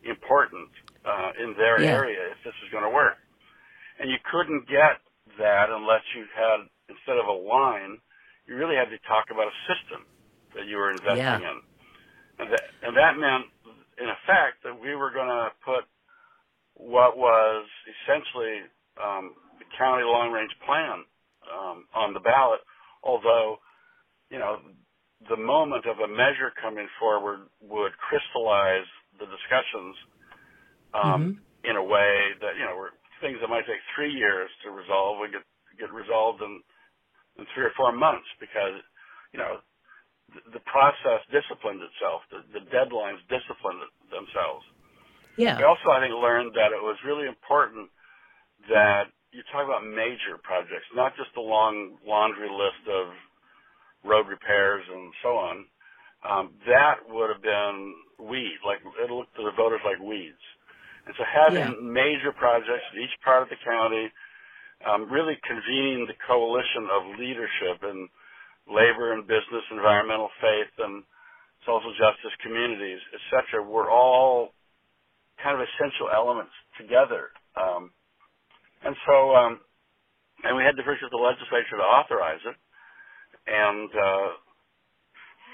important 0.04 0.68
uh, 1.04 1.30
in 1.42 1.54
their 1.56 1.80
yeah. 1.80 1.92
area 1.92 2.20
if 2.30 2.38
this 2.44 2.54
is 2.64 2.70
going 2.70 2.84
to 2.84 2.90
work. 2.90 3.16
And 3.98 4.10
you 4.10 4.16
couldn't 4.30 4.68
get 4.68 5.00
that 5.38 5.68
unless 5.70 6.02
you 6.16 6.24
had, 6.32 6.68
instead 6.88 7.16
of 7.16 7.26
a 7.28 7.36
line, 7.36 7.98
you 8.46 8.56
really 8.56 8.76
had 8.76 8.90
to 8.90 8.98
talk 9.06 9.30
about 9.30 9.46
a 9.48 9.56
system 9.68 10.04
that 10.56 10.66
you 10.66 10.76
were 10.76 10.90
investing 10.90 11.44
yeah. 11.44 11.52
in. 11.52 11.58
And 12.40 12.48
that, 12.52 12.64
and 12.82 12.96
that 12.96 13.14
meant, 13.20 13.46
in 14.00 14.08
effect, 14.08 14.64
that 14.64 14.80
we 14.80 14.96
were 14.96 15.12
going 15.12 15.28
to 15.28 15.52
put 15.64 15.84
what 16.74 17.16
was 17.16 17.68
essentially 17.84 18.64
um, 18.96 19.36
the 19.60 19.68
county 19.76 20.02
long 20.02 20.32
range 20.32 20.52
plan 20.64 21.04
um, 21.44 21.84
on 21.94 22.14
the 22.14 22.20
ballot, 22.20 22.60
although, 23.04 23.60
you 24.30 24.38
know, 24.38 24.58
the 25.28 25.36
moment 25.36 25.84
of 25.84 26.00
a 26.00 26.08
measure 26.08 26.48
coming 26.56 26.88
forward 26.98 27.40
would 27.60 27.92
crystallize 28.00 28.88
the 29.20 29.28
discussions 29.28 29.96
um, 30.94 31.04
mm-hmm. 31.04 31.70
in 31.70 31.76
a 31.76 31.84
way 31.84 32.34
that 32.40 32.56
you 32.58 32.64
know 32.64 32.76
were 32.76 32.94
things 33.20 33.38
that 33.40 33.48
might 33.48 33.66
take 33.66 33.82
three 33.94 34.12
years 34.12 34.50
to 34.64 34.70
resolve 34.70 35.18
would 35.20 35.32
get 35.32 35.44
get 35.78 35.92
resolved 35.92 36.42
in 36.42 36.62
in 37.38 37.46
three 37.54 37.64
or 37.64 37.74
four 37.76 37.92
months 37.92 38.26
because 38.40 38.80
you 39.32 39.38
know 39.38 39.60
the, 40.34 40.58
the 40.58 40.64
process 40.66 41.22
disciplined 41.30 41.82
itself. 41.82 42.22
The, 42.30 42.42
the 42.54 42.64
deadlines 42.70 43.22
disciplined 43.30 43.82
themselves. 44.10 44.64
Yeah. 45.36 45.56
We 45.56 45.64
also, 45.64 45.88
I 45.90 46.00
think, 46.00 46.14
learned 46.14 46.52
that 46.54 46.74
it 46.74 46.82
was 46.82 46.98
really 47.06 47.26
important 47.26 47.88
that 48.68 49.08
you 49.32 49.42
talk 49.52 49.64
about 49.64 49.86
major 49.86 50.36
projects, 50.42 50.90
not 50.94 51.14
just 51.16 51.30
a 51.38 51.40
long 51.40 51.96
laundry 52.04 52.50
list 52.50 52.82
of 52.90 53.14
road 54.04 54.26
repairs 54.28 54.84
and 54.90 55.12
so 55.22 55.38
on. 55.38 55.64
Um, 56.20 56.52
that 56.66 57.08
would 57.08 57.30
have 57.30 57.42
been 57.42 57.94
weed, 58.20 58.58
like 58.66 58.78
it 58.84 59.10
looked 59.10 59.36
to 59.36 59.44
the 59.44 59.56
voters 59.56 59.80
like 59.84 59.98
weeds. 59.98 60.42
And 61.10 61.14
so 61.18 61.24
having 61.26 61.74
yeah. 61.82 61.90
major 61.90 62.30
projects 62.38 62.86
in 62.94 63.02
each 63.02 63.18
part 63.26 63.42
of 63.42 63.50
the 63.50 63.58
county, 63.66 64.06
um, 64.86 65.10
really 65.10 65.34
convening 65.42 66.06
the 66.06 66.14
coalition 66.26 66.86
of 66.92 67.18
leadership 67.18 67.82
in 67.82 68.08
labor 68.70 69.14
and 69.14 69.26
business, 69.26 69.64
environmental 69.72 70.30
faith, 70.40 70.72
and 70.78 71.02
social 71.66 71.92
justice 71.98 72.34
communities, 72.42 73.00
etc., 73.14 73.64
were 73.64 73.90
all 73.90 74.54
kind 75.42 75.60
of 75.60 75.66
essential 75.66 76.08
elements 76.14 76.52
together. 76.78 77.30
Um, 77.56 77.90
and 78.84 78.96
so, 79.06 79.34
um, 79.36 79.60
and 80.44 80.56
we 80.56 80.64
had 80.64 80.76
to 80.76 80.84
push 80.84 80.98
the 81.02 81.16
legislature 81.16 81.78
to 81.78 81.84
authorize 81.84 82.40
it. 82.46 82.56
And, 83.48 83.90
uh, 83.90 84.28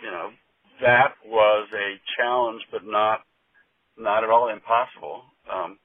you 0.02 0.10
know, 0.10 0.30
that 0.82 1.14
was 1.26 1.68
a 1.74 2.00
challenge, 2.18 2.62
but 2.72 2.82
not, 2.84 3.22
not 3.98 4.24
at 4.24 4.30
all 4.30 4.48
impossible. 4.50 5.24
Um, 5.50 5.78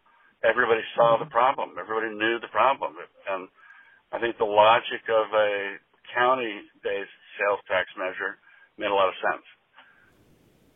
everybody 0.44 0.82
saw 0.96 1.18
the 1.20 1.30
problem. 1.30 1.76
Everybody 1.80 2.16
knew 2.16 2.40
the 2.42 2.52
problem. 2.52 2.96
And 3.30 3.48
I 4.14 4.20
think 4.20 4.38
the 4.38 4.46
logic 4.50 5.04
of 5.10 5.28
a 5.34 5.52
county-based 6.16 7.18
sales 7.40 7.62
tax 7.68 7.90
measure 7.98 8.40
made 8.78 8.92
a 8.92 8.96
lot 8.96 9.10
of 9.10 9.18
sense. 9.22 9.46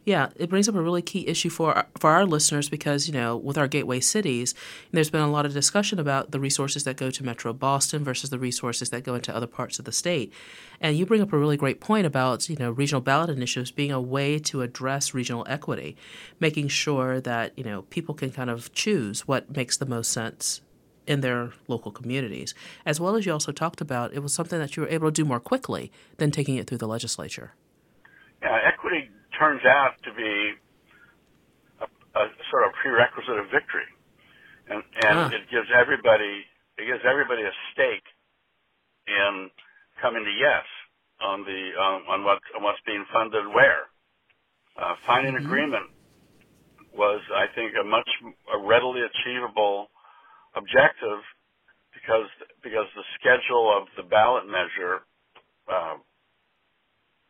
Yeah, 0.05 0.29
it 0.35 0.51
brings 0.51 0.69
up 0.69 0.75
a 0.75 0.81
really 0.81 1.01
key 1.01 1.27
issue 1.27 1.49
for 1.49 1.73
our, 1.73 1.87
for 1.97 2.11
our 2.11 2.27
listeners 2.27 2.69
because 2.69 3.07
you 3.07 3.13
know 3.13 3.35
with 3.35 3.57
our 3.57 3.67
gateway 3.67 3.99
cities, 3.99 4.53
there's 4.91 5.09
been 5.09 5.21
a 5.21 5.31
lot 5.31 5.47
of 5.47 5.53
discussion 5.53 5.97
about 5.97 6.29
the 6.29 6.39
resources 6.39 6.83
that 6.83 6.95
go 6.95 7.09
to 7.09 7.23
Metro 7.23 7.53
Boston 7.53 8.03
versus 8.03 8.29
the 8.29 8.37
resources 8.37 8.91
that 8.91 9.03
go 9.03 9.15
into 9.15 9.35
other 9.35 9.47
parts 9.47 9.79
of 9.79 9.85
the 9.85 9.91
state, 9.91 10.31
and 10.79 10.95
you 10.95 11.07
bring 11.07 11.21
up 11.21 11.33
a 11.33 11.37
really 11.37 11.57
great 11.57 11.81
point 11.81 12.05
about 12.05 12.47
you 12.47 12.55
know 12.55 12.69
regional 12.69 13.01
ballot 13.01 13.31
initiatives 13.31 13.71
being 13.71 13.91
a 13.91 13.99
way 13.99 14.37
to 14.37 14.61
address 14.61 15.15
regional 15.15 15.43
equity, 15.49 15.97
making 16.39 16.67
sure 16.67 17.19
that 17.19 17.57
you 17.57 17.63
know 17.63 17.81
people 17.83 18.13
can 18.13 18.31
kind 18.31 18.51
of 18.51 18.71
choose 18.73 19.27
what 19.27 19.55
makes 19.55 19.75
the 19.75 19.87
most 19.87 20.11
sense 20.11 20.61
in 21.07 21.21
their 21.21 21.51
local 21.67 21.91
communities, 21.91 22.53
as 22.85 22.99
well 22.99 23.15
as 23.15 23.25
you 23.25 23.33
also 23.33 23.51
talked 23.51 23.81
about 23.81 24.13
it 24.13 24.19
was 24.19 24.33
something 24.33 24.59
that 24.59 24.77
you 24.77 24.83
were 24.83 24.89
able 24.89 25.07
to 25.07 25.11
do 25.11 25.25
more 25.25 25.39
quickly 25.39 25.91
than 26.17 26.29
taking 26.29 26.57
it 26.57 26.67
through 26.67 26.77
the 26.77 26.87
legislature. 26.87 27.53
Yeah, 28.43 28.59
equity 28.67 29.09
turns 29.39 29.61
out 29.65 29.95
to 30.03 30.11
be 30.13 30.53
a, 31.81 31.85
a 31.85 32.23
sort 32.51 32.63
of 32.67 32.73
prerequisite 32.81 33.37
of 33.37 33.45
victory, 33.51 33.89
and 34.69 34.83
and 35.07 35.17
ah. 35.19 35.35
it 35.35 35.49
gives 35.51 35.67
everybody 35.73 36.45
it 36.77 36.85
gives 36.85 37.03
everybody 37.07 37.43
a 37.43 37.53
stake 37.73 38.07
in 39.07 39.49
coming 40.01 40.23
to 40.23 40.31
yes 40.31 40.65
on 41.21 41.43
the 41.43 41.61
um, 41.79 42.01
on 42.09 42.23
what 42.23 42.39
on 42.55 42.63
what's 42.63 42.81
being 42.85 43.05
funded 43.13 43.47
where. 43.47 43.87
Uh, 44.75 44.95
finding 45.07 45.35
mm-hmm. 45.35 45.45
agreement 45.45 45.87
was, 46.97 47.21
I 47.33 47.47
think, 47.55 47.71
a 47.79 47.83
much 47.83 48.09
a 48.53 48.59
readily 48.59 49.01
achievable 49.01 49.87
objective 50.55 51.23
because 51.93 52.27
because 52.63 52.87
the 52.95 53.03
schedule 53.19 53.71
of 53.71 53.87
the 53.95 54.03
ballot 54.03 54.45
measure 54.47 55.07
uh, 55.71 55.95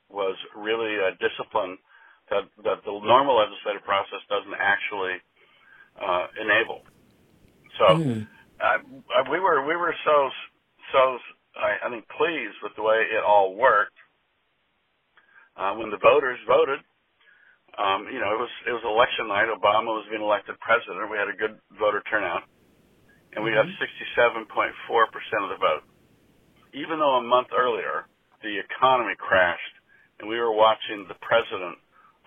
was 0.10 0.36
really 0.56 0.96
a 0.96 1.12
discipline 1.22 1.78
that, 2.30 2.44
that 2.64 2.84
the 2.86 2.92
normal 2.92 3.38
legislative 3.38 3.84
process 3.84 4.22
doesn't 4.30 4.58
actually 4.58 5.22
uh, 6.02 6.28
enable. 6.42 6.82
So 7.78 7.86
mm. 8.00 8.28
uh, 8.60 8.78
we 9.32 9.40
were 9.40 9.66
we 9.68 9.76
were 9.76 9.94
so 10.06 10.30
so 10.92 11.00
I, 11.60 11.88
I 11.88 11.90
think 11.90 12.08
pleased 12.18 12.60
with 12.64 12.76
the 12.76 12.84
way 12.84 13.04
it 13.12 13.24
all 13.24 13.56
worked 13.56 13.98
uh, 15.56 15.74
when 15.76 15.92
the 15.92 16.00
voters 16.00 16.40
voted. 16.48 16.80
Um, 17.76 18.08
you 18.08 18.20
know, 18.24 18.32
it 18.32 18.40
was 18.40 18.54
it 18.68 18.72
was 18.72 18.84
election 18.88 19.28
night. 19.28 19.52
Obama 19.52 19.92
was 19.92 20.08
being 20.10 20.24
elected 20.24 20.56
president. 20.64 21.12
We 21.12 21.20
had 21.20 21.28
a 21.28 21.36
good 21.36 21.60
voter 21.76 22.02
turnout, 22.08 22.48
and 23.36 23.44
we 23.44 23.52
mm-hmm. 23.52 23.68
got 23.68 24.32
67.4 24.40 25.12
percent 25.12 25.44
of 25.44 25.52
the 25.52 25.60
vote. 25.60 25.84
Even 26.72 27.00
though 27.00 27.20
a 27.20 27.24
month 27.24 27.52
earlier 27.52 28.08
the 28.44 28.60
economy 28.60 29.16
crashed, 29.20 29.76
and 30.20 30.30
we 30.30 30.40
were 30.40 30.54
watching 30.54 31.04
the 31.08 31.20
president 31.20 31.76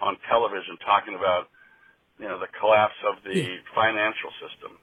on 0.01 0.17
television 0.29 0.79
talking 0.85 1.15
about 1.15 1.49
you 2.19 2.27
know 2.27 2.39
the 2.39 2.49
collapse 2.59 2.99
of 3.07 3.23
the 3.25 3.39
yeah. 3.39 3.57
financial 3.75 4.31
system. 4.41 4.79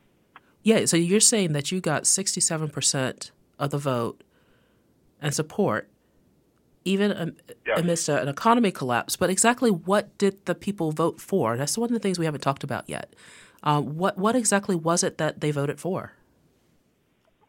Yeah, 0.63 0.85
so 0.85 0.97
you're 0.97 1.19
saying 1.19 1.53
that 1.53 1.71
you 1.71 1.79
got 1.79 2.03
67% 2.03 3.29
of 3.59 3.69
the 3.69 3.77
vote 3.77 4.23
and 5.21 5.31
support 5.31 5.87
even 6.85 7.35
amidst 7.75 8.09
an 8.09 8.27
economy 8.27 8.71
collapse. 8.71 9.15
But 9.15 9.29
exactly 9.29 9.69
what 9.69 10.17
did 10.17 10.45
the 10.45 10.55
people 10.55 10.91
vote 10.91 11.19
for? 11.19 11.57
That's 11.57 11.77
one 11.77 11.89
of 11.89 11.93
the 11.93 11.99
things 11.99 12.17
we 12.17 12.25
haven't 12.25 12.41
talked 12.41 12.63
about 12.63 12.87
yet. 12.87 13.13
Uh, 13.63 13.81
what 13.81 14.17
what 14.17 14.35
exactly 14.35 14.75
was 14.75 15.03
it 15.03 15.17
that 15.17 15.41
they 15.41 15.49
voted 15.49 15.79
for? 15.79 16.13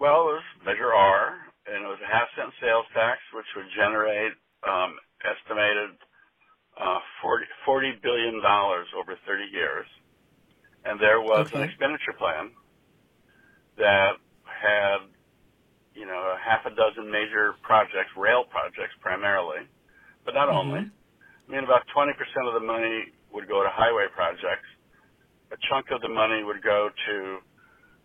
Well, 0.00 0.28
it 0.28 0.40
was 0.40 0.42
Measure 0.64 0.92
R, 0.92 1.36
and 1.66 1.84
it 1.84 1.88
was 1.88 1.98
a 2.02 2.10
half 2.10 2.28
cent 2.36 2.52
sales 2.60 2.86
tax, 2.94 3.20
which 3.34 3.46
would 3.54 3.66
generate 3.76 4.32
um, 4.66 4.96
estimated 5.24 5.96
uh, 6.76 7.00
40, 7.22 7.44
$40 7.66 8.02
billion 8.02 8.40
over 8.44 9.16
30 9.26 9.44
years. 9.52 9.86
And 10.84 11.00
there 11.00 11.20
was 11.20 11.46
okay. 11.48 11.58
an 11.58 11.62
expenditure 11.68 12.14
plan 12.18 12.50
that 13.76 14.12
had, 14.44 14.98
you 15.94 16.06
know, 16.06 16.36
a 16.36 16.38
half 16.38 16.64
a 16.66 16.74
dozen 16.74 17.10
major 17.10 17.54
projects, 17.62 18.12
rail 18.16 18.44
projects 18.44 18.94
primarily, 19.00 19.66
but 20.24 20.34
not 20.34 20.48
mm-hmm. 20.48 20.58
only. 20.58 20.80
I 20.80 21.52
mean, 21.52 21.64
about 21.64 21.82
20% 21.94 22.10
of 22.46 22.54
the 22.54 22.64
money 22.66 23.12
would 23.32 23.48
go 23.48 23.62
to 23.62 23.70
highway 23.70 24.06
projects. 24.14 24.66
A 25.52 25.56
chunk 25.70 25.90
of 25.90 26.00
the 26.02 26.08
money 26.08 26.42
would 26.42 26.62
go 26.62 26.90
to 26.90 27.16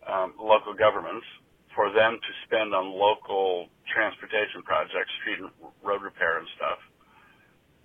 um, 0.06 0.34
local 0.38 0.74
governments 0.74 1.26
for 1.74 1.90
them 1.92 2.18
to 2.20 2.30
spend 2.46 2.74
on 2.74 2.92
local 2.92 3.68
transportation 3.88 4.62
projects, 4.62 5.10
street 5.20 5.40
and 5.40 5.50
road 5.82 6.02
repair 6.02 6.38
and 6.38 6.46
stuff. 6.56 6.78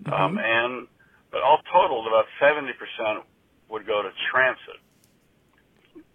Mm-hmm. 0.03 0.13
Um, 0.13 0.37
and 0.39 0.87
but 1.31 1.41
all 1.41 1.59
totaled, 1.71 2.07
about 2.07 2.25
70% 2.41 2.71
would 3.69 3.85
go 3.85 4.01
to 4.01 4.09
transit. 4.31 4.79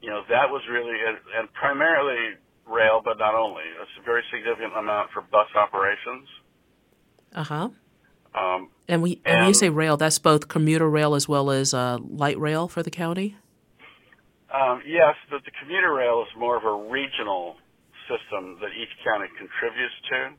You 0.01 0.11
know, 0.11 0.23
that 0.29 0.51
was 0.51 0.63
really, 0.71 0.97
and, 1.37 1.53
primarily 1.53 2.37
rail, 2.67 3.03
but 3.05 3.19
not 3.19 3.35
only. 3.35 3.63
It's 3.81 3.91
a 4.01 4.05
very 4.05 4.23
significant 4.33 4.77
amount 4.77 5.11
for 5.13 5.23
bus 5.23 5.49
operations. 5.55 6.29
Uh 7.35 7.45
huh. 7.45 7.69
Um, 8.35 8.71
and 8.89 9.03
we 9.03 9.21
and, 9.25 9.27
and 9.27 9.39
when 9.41 9.49
you 9.49 9.55
say 9.55 9.69
rail, 9.69 9.97
that's 9.97 10.19
both 10.19 10.49
commuter 10.49 10.89
rail 10.89 11.15
as 11.15 11.29
well 11.29 11.51
as 11.51 11.75
uh, 11.75 11.99
light 12.01 12.39
rail 12.39 12.67
for 12.67 12.83
the 12.83 12.91
county. 12.91 13.37
Um, 14.53 14.83
yes, 14.87 15.15
but 15.31 15.45
the 15.45 15.51
commuter 15.61 15.93
rail 15.93 16.23
is 16.23 16.29
more 16.39 16.57
of 16.57 16.65
a 16.65 16.91
regional 16.91 17.57
system 18.09 18.59
that 18.61 18.73
each 18.73 18.93
county 19.05 19.29
contributes 19.37 19.95
to 20.11 20.33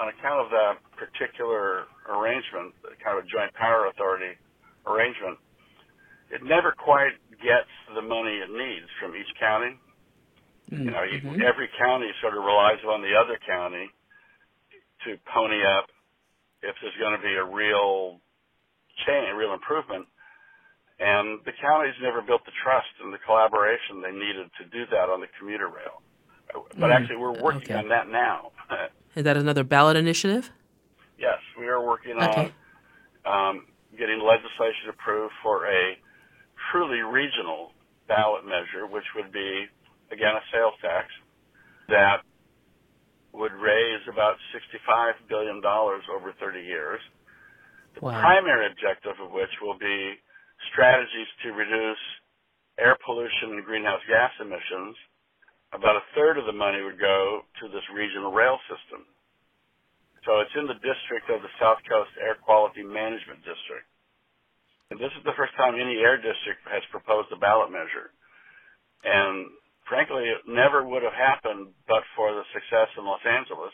on 0.00 0.08
account 0.08 0.40
of 0.46 0.50
that 0.50 0.78
particular 0.98 1.86
arrangement, 2.10 2.74
kind 2.98 3.18
of 3.18 3.24
a 3.24 3.28
joint 3.30 3.54
power 3.54 3.86
authority 3.86 4.34
arrangement, 4.86 5.38
it 6.30 6.42
never 6.44 6.74
quite 6.74 7.16
gets 7.40 7.70
the 7.94 8.02
money 8.02 8.42
it 8.42 8.50
needs 8.50 8.90
from 9.00 9.14
each 9.14 9.30
county. 9.38 9.78
Mm-hmm. 10.68 10.84
You 10.84 10.90
know, 10.90 11.04
mm-hmm. 11.06 11.40
every 11.40 11.70
county 11.78 12.10
sort 12.20 12.36
of 12.36 12.44
relies 12.44 12.82
on 12.84 13.00
the 13.00 13.16
other 13.16 13.38
county 13.46 13.88
to 15.06 15.16
pony 15.32 15.64
up 15.64 15.88
if 16.60 16.74
there's 16.82 16.98
going 17.00 17.16
to 17.16 17.22
be 17.22 17.32
a 17.38 17.46
real 17.46 18.20
change, 19.06 19.30
a 19.32 19.36
real 19.36 19.54
improvement. 19.54 20.04
And 20.98 21.38
the 21.46 21.54
counties 21.54 21.94
never 22.02 22.20
built 22.20 22.44
the 22.44 22.52
trust 22.62 22.90
and 23.02 23.14
the 23.14 23.22
collaboration 23.22 24.02
they 24.02 24.10
needed 24.10 24.50
to 24.58 24.64
do 24.66 24.84
that 24.90 25.08
on 25.08 25.20
the 25.22 25.30
commuter 25.38 25.68
rail. 25.70 26.02
But 26.52 26.90
mm, 26.90 26.94
actually, 26.94 27.16
we're 27.16 27.40
working 27.40 27.70
okay. 27.70 27.74
on 27.74 27.88
that 27.90 28.08
now. 28.08 28.50
Is 29.14 29.24
that 29.24 29.36
another 29.36 29.64
ballot 29.64 29.96
initiative? 29.96 30.50
We 31.58 31.66
are 31.66 31.82
working 31.82 32.16
okay. 32.16 32.52
on 33.26 33.58
um, 33.58 33.66
getting 33.98 34.22
legislation 34.22 34.94
approved 34.94 35.34
for 35.42 35.66
a 35.66 35.98
truly 36.70 37.02
regional 37.02 37.72
ballot 38.06 38.44
measure, 38.46 38.86
which 38.86 39.04
would 39.16 39.32
be, 39.32 39.66
again, 40.12 40.38
a 40.38 40.44
sales 40.54 40.74
tax 40.80 41.06
that 41.88 42.22
would 43.32 43.52
raise 43.52 44.02
about 44.10 44.36
$65 44.54 45.28
billion 45.28 45.60
over 45.64 46.32
30 46.40 46.60
years. 46.62 47.00
The 47.94 48.06
wow. 48.06 48.20
primary 48.20 48.70
objective 48.70 49.18
of 49.18 49.32
which 49.32 49.52
will 49.60 49.78
be 49.78 50.14
strategies 50.72 51.28
to 51.42 51.52
reduce 51.52 52.02
air 52.78 52.96
pollution 53.04 53.58
and 53.58 53.64
greenhouse 53.64 54.02
gas 54.08 54.30
emissions. 54.40 54.94
About 55.74 55.96
a 55.96 56.04
third 56.14 56.38
of 56.38 56.46
the 56.46 56.56
money 56.56 56.80
would 56.82 56.98
go 56.98 57.42
to 57.60 57.68
this 57.68 57.84
regional 57.92 58.32
rail 58.32 58.56
system. 58.70 59.04
So 60.28 60.44
it's 60.44 60.52
in 60.60 60.68
the 60.68 60.76
district 60.84 61.32
of 61.32 61.40
the 61.40 61.48
South 61.56 61.80
Coast 61.88 62.12
Air 62.20 62.36
Quality 62.36 62.84
Management 62.84 63.40
District. 63.48 63.88
And 64.92 65.00
this 65.00 65.08
is 65.16 65.24
the 65.24 65.32
first 65.40 65.56
time 65.56 65.80
any 65.80 66.04
air 66.04 66.20
district 66.20 66.68
has 66.68 66.84
proposed 66.92 67.32
a 67.32 67.40
ballot 67.40 67.72
measure. 67.72 68.12
And 69.08 69.48
frankly, 69.88 70.28
it 70.28 70.44
never 70.44 70.84
would 70.84 71.00
have 71.00 71.16
happened 71.16 71.72
but 71.88 72.04
for 72.12 72.36
the 72.36 72.44
success 72.52 72.92
in 73.00 73.08
Los 73.08 73.24
Angeles. 73.24 73.72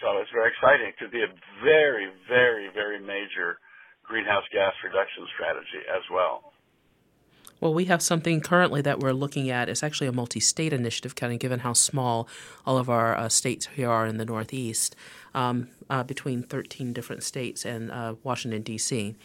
So 0.00 0.16
it's 0.24 0.32
very 0.32 0.56
exciting. 0.56 0.88
It 0.88 0.96
could 0.96 1.12
be 1.12 1.20
a 1.20 1.32
very, 1.60 2.08
very, 2.24 2.72
very 2.72 2.96
major 2.96 3.60
greenhouse 4.08 4.48
gas 4.56 4.72
reduction 4.80 5.28
strategy 5.36 5.84
as 5.84 6.04
well. 6.08 6.48
Well, 7.60 7.74
we 7.74 7.86
have 7.86 8.02
something 8.02 8.40
currently 8.40 8.82
that 8.82 9.00
we're 9.00 9.12
looking 9.12 9.50
at. 9.50 9.68
It's 9.68 9.82
actually 9.82 10.06
a 10.06 10.12
multi 10.12 10.40
state 10.40 10.72
initiative, 10.72 11.14
kind 11.16 11.32
of 11.32 11.38
given 11.38 11.60
how 11.60 11.72
small 11.72 12.28
all 12.64 12.78
of 12.78 12.88
our 12.88 13.16
uh, 13.16 13.28
states 13.28 13.68
here 13.74 13.90
are 13.90 14.06
in 14.06 14.18
the 14.18 14.24
Northeast, 14.24 14.94
um, 15.34 15.68
uh, 15.90 16.02
between 16.04 16.42
13 16.42 16.92
different 16.92 17.22
states 17.22 17.64
and 17.64 17.90
uh, 17.90 18.14
Washington, 18.22 18.62
D.C 18.62 19.16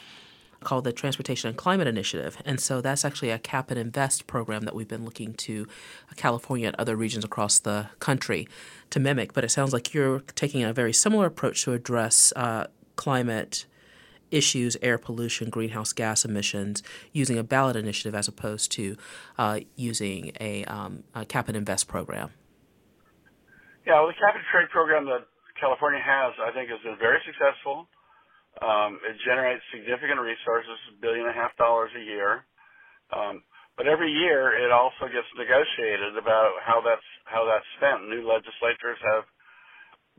called 0.64 0.86
the 0.86 0.94
Transportation 0.94 1.50
and 1.50 1.58
Climate 1.58 1.88
Initiative. 1.88 2.38
And 2.46 2.60
so 2.60 2.82
that's 2.82 3.06
actually 3.06 3.30
a 3.30 3.38
cap 3.38 3.70
and 3.70 3.80
invest 3.80 4.28
program 4.28 4.64
that 4.64 4.74
we've 4.74 4.88
been 4.88 5.06
looking 5.06 5.34
to 5.36 5.68
California 6.16 6.68
and 6.68 6.76
other 6.78 6.96
regions 6.96 7.24
across 7.24 7.60
the 7.60 7.90
country 8.00 8.48
to 8.90 9.00
mimic. 9.00 9.34
But 9.34 9.44
it 9.44 9.52
sounds 9.52 9.74
like 9.74 9.94
you're 9.94 10.22
taking 10.36 10.64
a 10.64 10.74
very 10.74 10.94
similar 10.94 11.26
approach 11.26 11.64
to 11.64 11.74
address 11.74 12.34
uh, 12.36 12.68
climate 12.96 13.66
issues, 14.34 14.76
air 14.82 14.98
pollution, 14.98 15.50
greenhouse 15.50 15.94
gas 15.94 16.26
emissions, 16.26 16.82
using 17.14 17.38
a 17.38 17.44
ballot 17.44 17.76
initiative 17.76 18.16
as 18.16 18.28
opposed 18.28 18.72
to 18.74 18.98
uh, 19.38 19.60
using 19.76 20.34
a, 20.42 20.66
um, 20.66 21.04
a, 21.14 21.26
cap 21.26 21.48
and 21.48 21.56
invest 21.56 21.88
program. 21.88 22.32
Yeah, 23.86 24.02
well, 24.02 24.08
the 24.08 24.18
cap 24.18 24.34
and 24.34 24.44
trade 24.52 24.70
program 24.74 25.06
that 25.06 25.28
California 25.60 26.02
has, 26.02 26.34
I 26.42 26.52
think, 26.52 26.70
has 26.70 26.82
been 26.82 26.98
very 26.98 27.22
successful. 27.24 27.88
Um, 28.62 29.00
it 29.06 29.18
generates 29.26 29.62
significant 29.74 30.20
resources, 30.20 30.78
a 30.90 30.96
billion 31.02 31.26
and 31.30 31.34
a 31.34 31.38
half 31.38 31.56
dollars 31.58 31.92
a 31.96 32.04
year. 32.04 32.46
Um, 33.14 33.44
but 33.78 33.88
every 33.88 34.12
year 34.12 34.54
it 34.54 34.72
also 34.72 35.10
gets 35.10 35.26
negotiated 35.34 36.18
about 36.18 36.62
how 36.62 36.82
that's 36.82 37.06
how 37.26 37.46
that's 37.50 37.66
spent. 37.78 38.10
New 38.10 38.22
legislators 38.22 39.02
have 39.02 39.26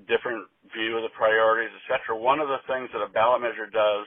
different 0.08 0.50
view 0.74 0.96
of 0.98 1.02
the 1.02 1.14
priorities, 1.16 1.70
et 1.70 1.84
cetera. 1.86 2.18
One 2.18 2.40
of 2.40 2.48
the 2.48 2.58
things 2.66 2.90
that 2.92 3.02
a 3.02 3.08
ballot 3.08 3.42
measure 3.42 3.70
does, 3.70 4.06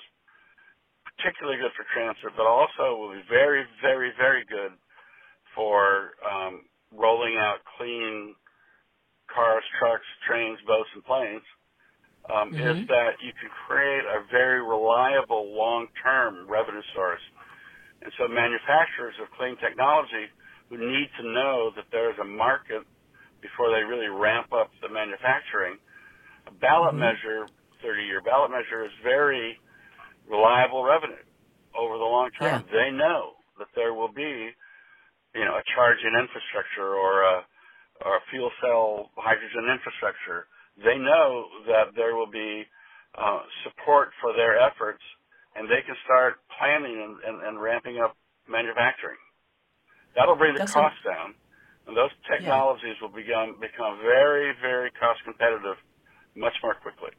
particularly 1.08 1.58
good 1.58 1.72
for 1.76 1.88
transit, 1.96 2.36
but 2.36 2.46
also 2.46 3.00
will 3.00 3.14
be 3.16 3.24
very, 3.30 3.64
very, 3.82 4.12
very 4.18 4.44
good 4.46 4.76
for 5.56 6.14
um, 6.22 6.68
rolling 6.92 7.38
out 7.38 7.64
clean 7.78 8.36
cars, 9.34 9.64
trucks, 9.80 10.06
trains, 10.28 10.60
boats, 10.68 10.90
and 10.94 11.04
planes, 11.04 11.48
um, 12.30 12.52
mm-hmm. 12.52 12.62
is 12.62 12.88
that 12.88 13.20
you 13.24 13.32
can 13.40 13.50
create 13.68 14.04
a 14.04 14.24
very 14.32 14.62
reliable 14.62 15.56
long-term 15.56 16.48
revenue 16.50 16.84
source. 16.94 17.24
And 18.04 18.12
so 18.20 18.28
manufacturers 18.28 19.16
of 19.22 19.32
clean 19.38 19.58
technology 19.58 20.30
who 20.70 20.78
need 20.78 21.10
to 21.20 21.24
know 21.32 21.72
that 21.76 21.86
there's 21.92 22.18
a 22.20 22.28
market 22.28 22.84
before 23.42 23.72
they 23.72 23.84
really 23.84 24.08
ramp 24.10 24.54
up 24.54 24.72
the 24.82 24.90
manufacturing, 24.90 25.78
a 26.48 26.52
ballot 26.52 26.96
mm-hmm. 26.96 27.00
measure, 27.00 27.50
30-year 27.86 28.22
ballot 28.24 28.52
measure, 28.52 28.86
is 28.86 28.92
very 29.04 29.58
reliable 30.30 30.84
revenue 30.84 31.24
over 31.78 31.98
the 31.98 32.06
long 32.10 32.32
term. 32.40 32.62
Yeah. 32.62 32.62
They 32.72 32.92
know 32.92 33.36
that 33.60 33.70
there 33.76 33.94
will 33.94 34.14
be, 34.14 34.52
you 35.36 35.46
know, 35.46 35.56
a 35.58 35.64
charging 35.76 36.14
infrastructure 36.20 36.96
or 36.96 37.24
a, 37.24 37.46
or 38.06 38.18
a 38.18 38.22
fuel 38.32 38.52
cell 38.62 39.12
hydrogen 39.18 39.70
infrastructure 39.74 40.48
they 40.78 40.98
know 40.98 41.50
that 41.68 41.94
there 41.96 42.16
will 42.16 42.32
be 42.32 42.64
uh, 43.18 43.42
support 43.64 44.10
for 44.22 44.34
their 44.34 44.58
efforts, 44.60 45.04
and 45.56 45.70
they 45.70 45.84
can 45.86 45.96
start 46.06 46.36
planning 46.60 46.96
and, 46.96 47.18
and, 47.24 47.48
and 47.48 47.62
ramping 47.62 48.00
up 48.00 48.16
manufacturing. 48.48 49.20
That'll 50.16 50.38
bring 50.38 50.56
the 50.56 50.62
That's 50.62 50.74
cost 50.74 50.96
a- 50.96 51.06
down, 51.06 51.36
and 51.88 51.96
those 51.96 52.12
technologies 52.30 52.96
yeah. 53.00 53.08
will 53.08 53.14
become 53.14 53.56
become 53.60 53.98
very, 54.02 54.54
very 54.62 54.92
cost 54.92 55.24
competitive 55.24 55.78
much 56.36 56.54
more 56.62 56.76
quickly. 56.76 57.12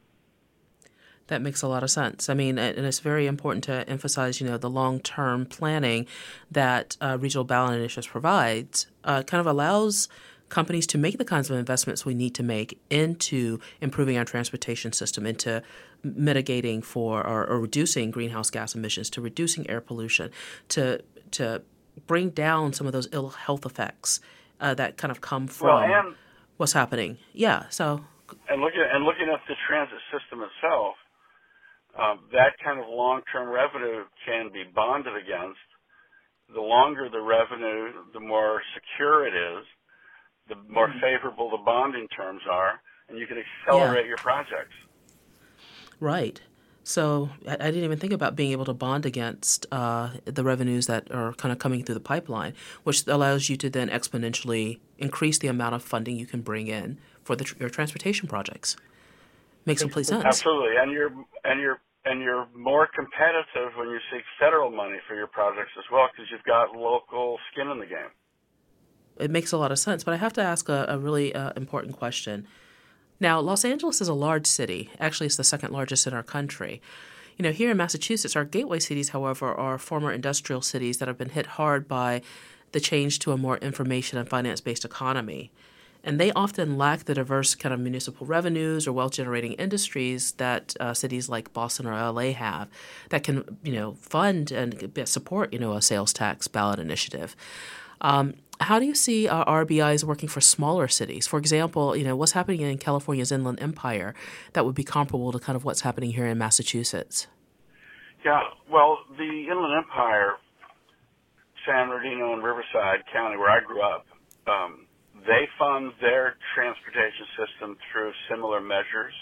That 1.29 1.43
makes 1.43 1.61
a 1.61 1.69
lot 1.69 1.83
of 1.83 1.91
sense. 1.91 2.31
I 2.31 2.35
mean, 2.35 2.59
and 2.59 2.87
it's 2.87 3.01
very 3.01 3.27
important 3.27 3.65
to 3.65 3.87
emphasize, 3.89 4.41
you 4.41 4.47
know, 4.47 4.57
the 4.57 4.71
long-term 4.71 5.47
planning 5.47 6.07
that 6.51 6.97
uh, 7.03 7.19
regional 7.21 7.45
ballot 7.45 7.79
initiatives 7.79 8.07
provides. 8.07 8.87
Uh, 9.05 9.23
kind 9.23 9.41
of 9.41 9.47
allows 9.47 10.09
companies 10.49 10.87
to 10.87 10.97
make 10.97 11.19
the 11.19 11.27
kinds 11.27 11.51
of 11.51 11.59
investments 11.59 12.07
we 12.07 12.15
need 12.15 12.35
to 12.35 12.43
make 12.43 12.81
into 12.89 13.61
improving 13.83 14.17
our 14.17 14.25
transportation 14.25 14.91
system, 14.93 15.27
into 15.27 15.63
mitigating 16.03 16.81
for 16.81 17.27
or, 17.27 17.47
or 17.47 17.61
reducing 17.61 18.11
greenhouse 18.11 18.49
gas 18.49 18.75
emissions, 18.75 19.11
to 19.11 19.21
reducing 19.21 19.69
air 19.69 19.83
pollution, 19.83 20.31
to 20.69 21.03
to 21.33 21.61
bring 22.07 22.31
down 22.31 22.73
some 22.73 22.87
of 22.87 22.95
those 22.95 23.09
ill 23.13 23.31
health 23.31 23.67
effects 23.67 24.21
uh, 24.61 24.75
that 24.75 24.97
kind 24.97 25.11
of 25.11 25.21
come 25.21 25.47
from 25.47 25.69
well, 25.69 26.15
what's 26.57 26.73
happening. 26.73 27.19
Yeah. 27.33 27.69
So. 27.71 28.05
And 28.49 28.61
looking 28.61 28.85
and 28.93 29.05
looking 29.05 29.29
at 29.33 29.41
the 29.49 29.55
transit 29.67 29.99
system 30.13 30.41
itself, 30.43 30.95
um, 31.99 32.21
that 32.33 32.53
kind 32.63 32.79
of 32.79 32.87
long-term 32.89 33.49
revenue 33.49 34.05
can 34.27 34.51
be 34.53 34.65
bonded 34.75 35.17
against. 35.17 35.59
The 36.53 36.61
longer 36.61 37.09
the 37.11 37.21
revenue, 37.21 37.93
the 38.15 38.21
more 38.21 38.63
secure 38.75 39.27
it 39.27 39.35
is 39.35 39.67
the 40.49 40.57
more 40.69 40.89
mm-hmm. 40.89 41.01
favorable 41.01 41.51
the 41.51 41.59
bonding 41.59 42.09
terms 42.09 42.43
are, 42.51 42.81
and 43.09 43.19
you 43.19 43.27
can 43.27 43.37
accelerate 43.39 44.05
yeah. 44.05 44.09
your 44.09 44.17
projects. 44.17 44.75
Right. 46.01 46.41
So 46.89 47.29
I, 47.47 47.53
I, 47.53 47.57
didn't 47.57 47.85
even 47.85 47.99
think 47.99 48.15
about 48.15 48.35
being 48.35 48.51
able 48.51 48.65
to 48.65 48.73
bond 48.73 49.05
against 49.05 49.67
uh, 49.71 50.09
the 50.25 50.43
revenues 50.43 50.87
that 50.87 51.13
are 51.13 51.35
kind 51.35 51.53
of 51.53 51.59
coming 51.59 51.85
through 51.85 51.97
the 51.97 52.01
pipeline, 52.01 52.55
which 52.83 53.07
allows 53.07 53.51
you 53.51 53.59
to 53.59 53.69
then 53.69 53.91
exponentially 53.91 54.79
increase 54.97 55.37
the 55.37 55.49
amount 55.49 55.75
of 55.75 55.83
funding 55.83 56.17
you 56.17 56.25
can 56.25 56.41
bring 56.41 56.67
in 56.67 56.97
for 57.23 57.37
the, 57.37 57.45
your 57.61 57.69
transportation 57.69 58.27
projects. 58.27 58.75
Makes 59.67 59.83
complete 59.83 60.07
sense. 60.07 60.25
Absolutely, 60.25 60.79
and 60.81 60.91
you're 60.91 61.13
and 61.45 61.61
you're 61.61 61.79
and 62.07 62.23
you're 62.23 62.49
more 62.57 62.87
competitive 62.87 63.77
when 63.77 63.91
you 63.91 63.99
seek 64.11 64.23
federal 64.41 64.71
money 64.71 64.97
for 65.07 65.15
your 65.15 65.27
projects 65.27 65.73
as 65.77 65.85
well 65.93 66.09
because 66.11 66.31
you've 66.33 66.45
got 66.45 66.75
local 66.75 67.37
skin 67.53 67.69
in 67.69 67.81
the 67.81 67.87
game 67.87 68.09
it 69.19 69.31
makes 69.31 69.53
a 69.53 69.59
lot 69.59 69.73
of 69.73 69.79
sense. 69.79 70.05
But 70.05 70.15
I 70.15 70.17
have 70.17 70.33
to 70.35 70.43
ask 70.43 70.69
a, 70.69 70.87
a 70.89 70.99
really 70.99 71.35
uh, 71.35 71.51
important 71.57 71.97
question. 71.97 72.47
Now, 73.21 73.41
Los 73.41 73.65
Angeles 73.65 74.01
is 74.01 74.09
a 74.09 74.15
large 74.15 74.47
city. 74.47 74.91
Actually, 75.01 75.27
it's 75.27 75.37
the 75.37 75.45
second 75.45 75.73
largest 75.73 76.07
in 76.07 76.15
our 76.15 76.23
country. 76.23 76.81
You 77.37 77.43
know, 77.43 77.53
here 77.53 77.71
in 77.71 77.77
Massachusetts, 77.77 78.37
our 78.37 78.45
gateway 78.45 78.79
cities, 78.79 79.11
however, 79.11 79.53
are 79.53 79.79
former 79.79 80.13
industrial 80.13 80.63
cities 80.63 80.99
that 80.99 81.09
have 81.09 81.19
been 81.19 81.31
hit 81.31 81.47
hard 81.47 81.87
by 81.87 82.23
the 82.73 82.81
change 82.81 83.19
to 83.21 83.33
a 83.33 83.37
more 83.37 83.59
information 83.59 84.19
and 84.19 84.29
finance 84.29 84.61
based 84.61 84.85
economy. 84.85 85.51
And 86.05 86.21
they 86.21 86.31
often 86.33 86.79
lack 86.79 87.05
the 87.05 87.15
diverse 87.15 87.55
kind 87.55 87.73
of 87.73 87.81
municipal 87.81 88.27
revenues 88.27 88.87
or 88.87 88.93
wealth 88.93 89.13
generating 89.13 89.53
industries 89.55 90.33
that 90.33 90.75
uh, 90.79 90.95
cities 90.95 91.29
like 91.29 91.53
Boston 91.53 91.87
or 91.87 91.93
LA 91.93 92.33
have 92.33 92.69
that 93.11 93.25
can, 93.25 93.59
you 93.63 93.73
know, 93.73 93.95
fund 94.01 94.53
and 94.53 94.91
support, 95.05 95.53
you 95.53 95.59
know, 95.59 95.73
a 95.73 95.83
sales 95.83 96.13
tax 96.13 96.47
ballot 96.47 96.79
initiative. 96.79 97.35
Um, 98.01 98.35
how 98.61 98.79
do 98.79 98.87
you 98.87 98.95
see 98.95 99.29
uh, 99.29 99.45
RBIs 99.45 100.05
working 100.05 100.29
for 100.29 100.41
smaller 100.41 100.89
cities? 100.89 101.27
For 101.27 101.39
example, 101.39 101.97
you 101.97 102.05
know 102.05 102.17
what's 102.17 102.33
happening 102.33 102.61
in 102.61 102.79
California's 102.79 103.33
Inland 103.33 103.61
Empire 103.61 104.15
that 104.53 104.65
would 104.65 104.75
be 104.75 104.85
comparable 104.85 105.33
to 105.33 105.39
kind 105.39 105.57
of 105.57 105.65
what's 105.65 105.83
happening 105.83 106.13
here 106.13 106.27
in 106.27 106.39
Massachusetts. 106.39 107.27
Yeah, 108.25 108.41
well, 108.71 108.99
the 109.17 109.47
Inland 109.51 109.85
Empire, 109.85 110.35
San 111.65 111.89
Bernardino 111.89 112.33
and 112.35 112.43
Riverside 112.43 113.05
County, 113.13 113.37
where 113.37 113.51
I 113.51 113.61
grew 113.65 113.81
up, 113.81 114.07
um, 114.47 114.87
they 115.27 115.49
fund 115.59 115.93
their 116.01 116.37
transportation 116.55 117.27
system 117.39 117.77
through 117.93 118.13
similar 118.31 118.61
measures. 118.61 119.15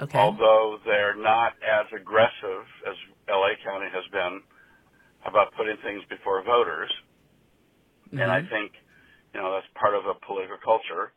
Okay. 0.00 0.18
Although 0.18 0.78
they're 0.84 1.16
not 1.16 1.54
as 1.62 1.86
aggressive 1.94 2.66
as 2.86 2.94
LA 3.28 3.58
County 3.64 3.86
has 3.92 4.06
been 4.12 4.42
about 5.26 5.52
putting 5.56 5.76
things 5.82 6.02
before 6.08 6.42
voters. 6.42 6.90
Mm-hmm. 8.08 8.20
And 8.20 8.32
I 8.32 8.40
mm-hmm. 8.40 8.48
think, 8.48 8.72
you 9.34 9.40
know, 9.40 9.52
that's 9.52 9.68
part 9.76 9.94
of 9.94 10.06
a 10.06 10.14
political 10.24 10.56
culture. 10.64 11.12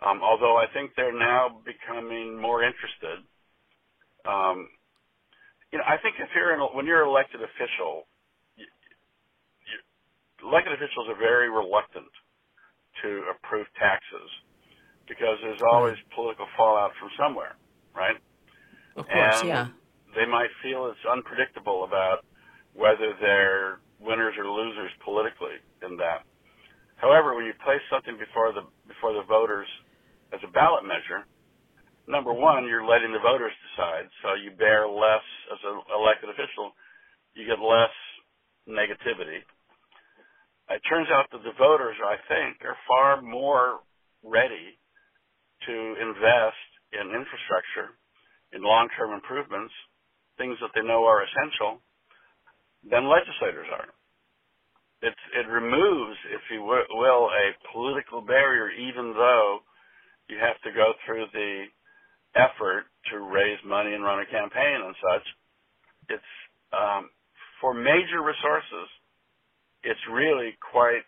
Um, 0.00 0.20
although 0.22 0.56
I 0.56 0.66
think 0.72 0.92
they're 0.96 1.16
now 1.16 1.60
becoming 1.64 2.40
more 2.40 2.62
interested. 2.62 3.24
Um, 4.28 4.68
you 5.72 5.78
know, 5.78 5.84
I 5.88 5.96
think 6.00 6.16
if 6.20 6.28
you're 6.34 6.52
in, 6.52 6.60
when 6.76 6.84
you're 6.84 7.02
an 7.02 7.08
elected 7.08 7.40
official, 7.40 8.04
you, 8.56 8.66
you, 9.64 10.48
elected 10.48 10.72
officials 10.74 11.08
are 11.08 11.18
very 11.18 11.48
reluctant 11.48 12.12
to 13.02 13.24
approve 13.32 13.66
taxes 13.78 14.28
because 15.08 15.38
there's 15.42 15.62
always 15.62 15.96
political 16.14 16.46
fallout 16.56 16.92
from 16.98 17.08
somewhere, 17.16 17.56
right? 17.94 18.16
Of 18.96 19.06
course, 19.06 19.40
and 19.40 19.48
yeah. 19.48 19.68
they 20.14 20.26
might 20.26 20.50
feel 20.62 20.88
it's 20.88 21.04
unpredictable 21.04 21.84
about 21.84 22.24
whether 22.74 23.14
they're 23.20 23.78
winners 24.00 24.34
or 24.38 24.48
losers 24.48 24.90
politically 25.04 25.56
that. 26.02 26.26
However, 26.98 27.38
when 27.38 27.46
you 27.46 27.54
place 27.62 27.82
something 27.86 28.18
before 28.18 28.50
the 28.50 28.66
before 28.90 29.14
the 29.14 29.22
voters 29.28 29.68
as 30.34 30.40
a 30.42 30.50
ballot 30.50 30.82
measure, 30.82 31.22
number 32.08 32.32
one, 32.32 32.66
you're 32.66 32.86
letting 32.86 33.12
the 33.12 33.22
voters 33.22 33.54
decide, 33.70 34.10
so 34.22 34.34
you 34.34 34.50
bear 34.58 34.88
less 34.88 35.24
as 35.52 35.60
an 35.62 35.78
elected 35.94 36.30
official. 36.30 36.72
You 37.34 37.46
get 37.46 37.60
less 37.60 37.94
negativity. 38.66 39.44
It 40.70 40.82
turns 40.88 41.08
out 41.12 41.30
that 41.30 41.44
the 41.44 41.54
voters, 41.58 41.96
I 42.02 42.16
think, 42.26 42.64
are 42.64 42.76
far 42.88 43.22
more 43.22 43.80
ready 44.24 44.74
to 45.66 45.74
invest 46.00 46.68
in 46.92 47.14
infrastructure, 47.14 47.94
in 48.52 48.62
long-term 48.62 49.12
improvements, 49.12 49.72
things 50.38 50.56
that 50.60 50.70
they 50.74 50.82
know 50.82 51.04
are 51.06 51.22
essential, 51.22 51.80
than 52.88 53.08
legislators 53.08 53.66
are. 53.72 53.90
It 55.02 55.46
removes, 55.46 56.16
if 56.32 56.40
you 56.50 56.62
will, 56.62 57.28
a 57.28 57.46
political 57.72 58.22
barrier, 58.22 58.70
even 58.70 59.12
though 59.12 59.58
you 60.28 60.38
have 60.40 60.60
to 60.64 60.72
go 60.72 60.92
through 61.04 61.26
the 61.32 61.64
effort 62.34 62.84
to 63.12 63.18
raise 63.20 63.58
money 63.66 63.92
and 63.92 64.02
run 64.02 64.20
a 64.20 64.26
campaign 64.26 64.80
and 64.84 64.94
such. 64.96 65.26
It's 66.08 66.32
um, 66.72 67.10
for 67.60 67.74
major 67.74 68.24
resources. 68.24 68.88
It's 69.84 70.00
really 70.10 70.56
quite 70.72 71.04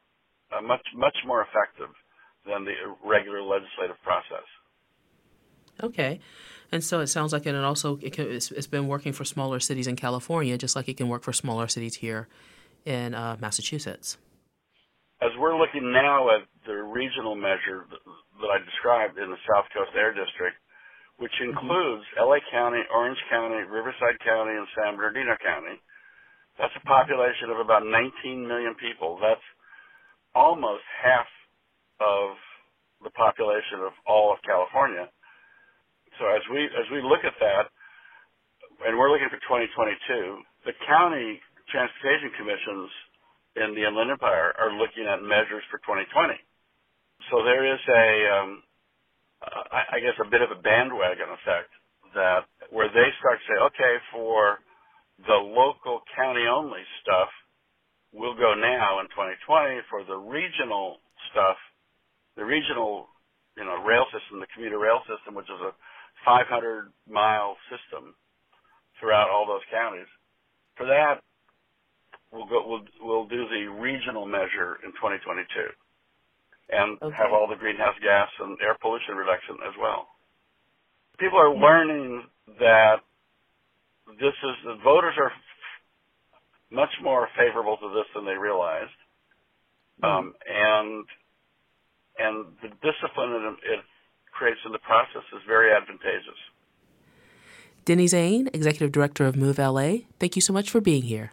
uh, 0.53 0.61
much 0.61 0.85
much 0.95 1.17
more 1.27 1.43
effective 1.43 1.95
than 2.47 2.65
the 2.65 2.75
regular 3.05 3.43
legislative 3.43 3.97
process. 4.03 4.47
Okay. 5.83 6.21
And 6.71 6.85
so 6.85 7.01
it 7.01 7.07
sounds 7.07 7.33
like 7.33 7.47
it, 7.47 7.55
and 7.55 7.65
also 7.65 7.99
it 8.03 8.13
can, 8.13 8.31
it's, 8.31 8.51
it's 8.51 8.67
been 8.67 8.89
working 8.89 9.15
for 9.15 9.25
smaller 9.25 9.59
cities 9.59 9.87
in 9.87 9.97
California, 9.97 10.59
just 10.59 10.77
like 10.77 10.89
it 10.89 10.99
can 10.99 11.09
work 11.09 11.23
for 11.23 11.33
smaller 11.33 11.67
cities 11.67 11.97
here 11.97 12.29
in 12.89 13.13
uh, 13.13 13.37
Massachusetts. 13.37 14.17
As 15.21 15.29
we're 15.37 15.59
looking 15.59 15.93
now 15.93 16.33
at 16.33 16.49
the 16.65 16.73
regional 16.73 17.37
measure 17.37 17.85
that 18.41 18.49
I 18.49 18.65
described 18.65 19.21
in 19.21 19.29
the 19.29 19.41
South 19.45 19.69
Coast 19.77 19.93
Air 19.93 20.17
District, 20.17 20.57
which 21.21 21.35
mm-hmm. 21.37 21.53
includes 21.53 22.09
mm-hmm. 22.17 22.25
LA 22.25 22.41
County, 22.49 22.81
Orange 22.89 23.21
County, 23.29 23.61
Riverside 23.69 24.17
County, 24.25 24.57
and 24.57 24.65
San 24.73 24.97
Bernardino 24.97 25.37
County, 25.45 25.77
that's 26.57 26.73
a 26.75 26.85
population 26.89 27.53
of 27.53 27.61
about 27.61 27.85
19 27.85 28.49
million 28.49 28.75
people. 28.81 29.21
That's 29.21 29.45
almost 30.35 30.83
half 31.03 31.29
of 32.01 32.35
the 33.05 33.15
population 33.15 33.85
of 33.85 33.93
all 34.09 34.33
of 34.33 34.43
California. 34.43 35.07
So 36.19 36.27
as 36.27 36.43
we 36.51 36.67
as 36.67 36.87
we 36.91 36.99
look 36.99 37.23
at 37.23 37.39
that, 37.39 37.71
and 38.87 38.99
we're 38.99 39.11
looking 39.11 39.31
for 39.31 39.39
2022, 39.47 40.43
the 40.67 40.75
county 40.83 41.39
transportation 41.73 42.33
commissions 42.39 42.91
in 43.57 43.75
the 43.77 43.85
Inland 43.89 44.11
Empire 44.13 44.55
are 44.59 44.73
looking 44.75 45.07
at 45.07 45.23
measures 45.23 45.65
for 45.71 45.79
2020. 45.85 46.35
So 47.31 47.45
there 47.45 47.65
is 47.67 47.81
a, 47.89 48.09
um, 48.41 48.51
I 49.43 50.01
guess, 50.01 50.17
a 50.21 50.31
bit 50.31 50.43
of 50.43 50.51
a 50.53 50.61
bandwagon 50.63 51.31
effect 51.35 51.71
that 52.15 52.47
where 52.71 52.89
they 52.89 53.09
start 53.21 53.39
to 53.41 53.47
say, 53.49 53.59
okay, 53.73 53.95
for 54.13 54.61
the 55.27 55.37
local 55.39 56.03
county 56.17 56.47
only 56.47 56.83
stuff, 57.03 57.29
we'll 58.13 58.37
go 58.37 58.55
now 58.55 59.01
in 59.01 59.07
2020. 59.15 59.81
For 59.91 60.05
the 60.05 60.19
regional 60.19 60.99
stuff, 61.33 61.57
the 62.37 62.45
regional, 62.45 63.09
you 63.57 63.65
know, 63.65 63.83
rail 63.85 64.07
system, 64.13 64.41
the 64.41 64.51
commuter 64.55 64.79
rail 64.79 65.01
system, 65.09 65.35
which 65.35 65.49
is 65.51 65.61
a 65.63 65.73
500 66.25 66.93
mile 67.11 67.57
system 67.71 68.15
throughout 69.01 69.31
all 69.31 69.47
those 69.47 69.65
counties. 69.73 70.09
For 70.77 70.87
that, 70.87 71.23
we'll 72.33 72.47
go, 72.47 72.67
we'll, 72.67 72.85
we'll 73.01 73.27
do 73.27 73.49
the 73.49 73.67
regional 73.69 74.27
measure 74.27 74.79
in 74.85 74.93
2022 74.93 75.45
and 76.71 77.01
okay. 77.01 77.17
have 77.17 77.33
all 77.33 77.49
the 77.49 77.57
greenhouse 77.57 77.97
gas 78.03 78.29
and 78.41 78.59
air 78.61 78.77
pollution 78.81 79.17
reduction 79.17 79.57
as 79.67 79.75
well. 79.81 80.09
People 81.19 81.39
are 81.39 81.55
learning 81.55 82.25
that 82.61 83.01
this 84.21 84.37
is, 84.37 84.55
the 84.65 84.77
voters 84.85 85.15
are 85.19 85.33
much 86.71 86.93
more 87.03 87.29
favorable 87.37 87.77
to 87.79 87.89
this 87.95 88.05
than 88.15 88.25
they 88.25 88.37
realized. 88.37 88.93
Hmm. 90.01 90.07
Um, 90.07 90.35
and, 90.47 91.05
and 92.19 92.37
the 92.63 92.69
discipline 92.85 93.33
it, 93.33 93.81
it 93.81 93.85
creates 94.33 94.61
in 94.65 94.73
the 94.73 94.79
process 94.79 95.25
is 95.33 95.43
very 95.47 95.73
advantageous. 95.73 96.39
Denny 97.85 98.07
Zane, 98.07 98.51
Executive 98.53 98.93
Director 98.93 99.25
of 99.25 99.35
Move 99.35 99.59
LA, 99.59 100.05
thank 100.21 100.37
you 100.37 100.43
so 100.43 100.53
much 100.53 100.69
for 100.69 100.81
being 100.81 101.03
here. 101.03 101.33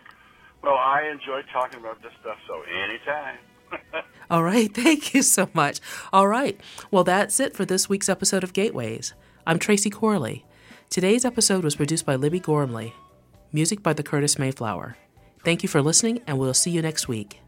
Well, 0.65 0.73
I 0.73 1.04
enjoy 1.12 1.43
talking 1.54 1.80
about 1.80 2.01
this 2.01 2.12
stuff, 2.21 2.38
so 2.47 2.63
anytime. 2.63 3.38
All 4.32 4.41
right, 4.43 4.73
thank 4.73 5.13
you 5.13 5.21
so 5.21 5.47
much. 5.54 5.80
All 6.12 6.28
right, 6.28 6.60
well, 6.89 7.04
that's 7.04 7.39
it 7.39 7.56
for 7.56 7.65
this 7.65 7.88
week's 7.88 8.10
episode 8.10 8.43
of 8.43 8.51
Gateways. 8.51 9.13
I'm 9.45 9.60
Tracy 9.60 9.91
Corley. 9.91 10.43
Today's 10.89 11.23
episode 11.23 11.63
was 11.63 11.75
produced 11.75 12.04
by 12.04 12.15
Libby 12.15 12.39
Gormley, 12.39 12.95
music 13.54 13.84
by 13.84 13.93
the 13.93 14.01
Curtis 14.01 14.39
Mayflower. 14.39 14.97
Thank 15.43 15.62
you 15.62 15.69
for 15.69 15.84
listening, 15.84 16.23
and 16.25 16.39
we'll 16.39 16.56
see 16.56 16.71
you 16.71 16.82
next 16.82 17.08
week. 17.08 17.41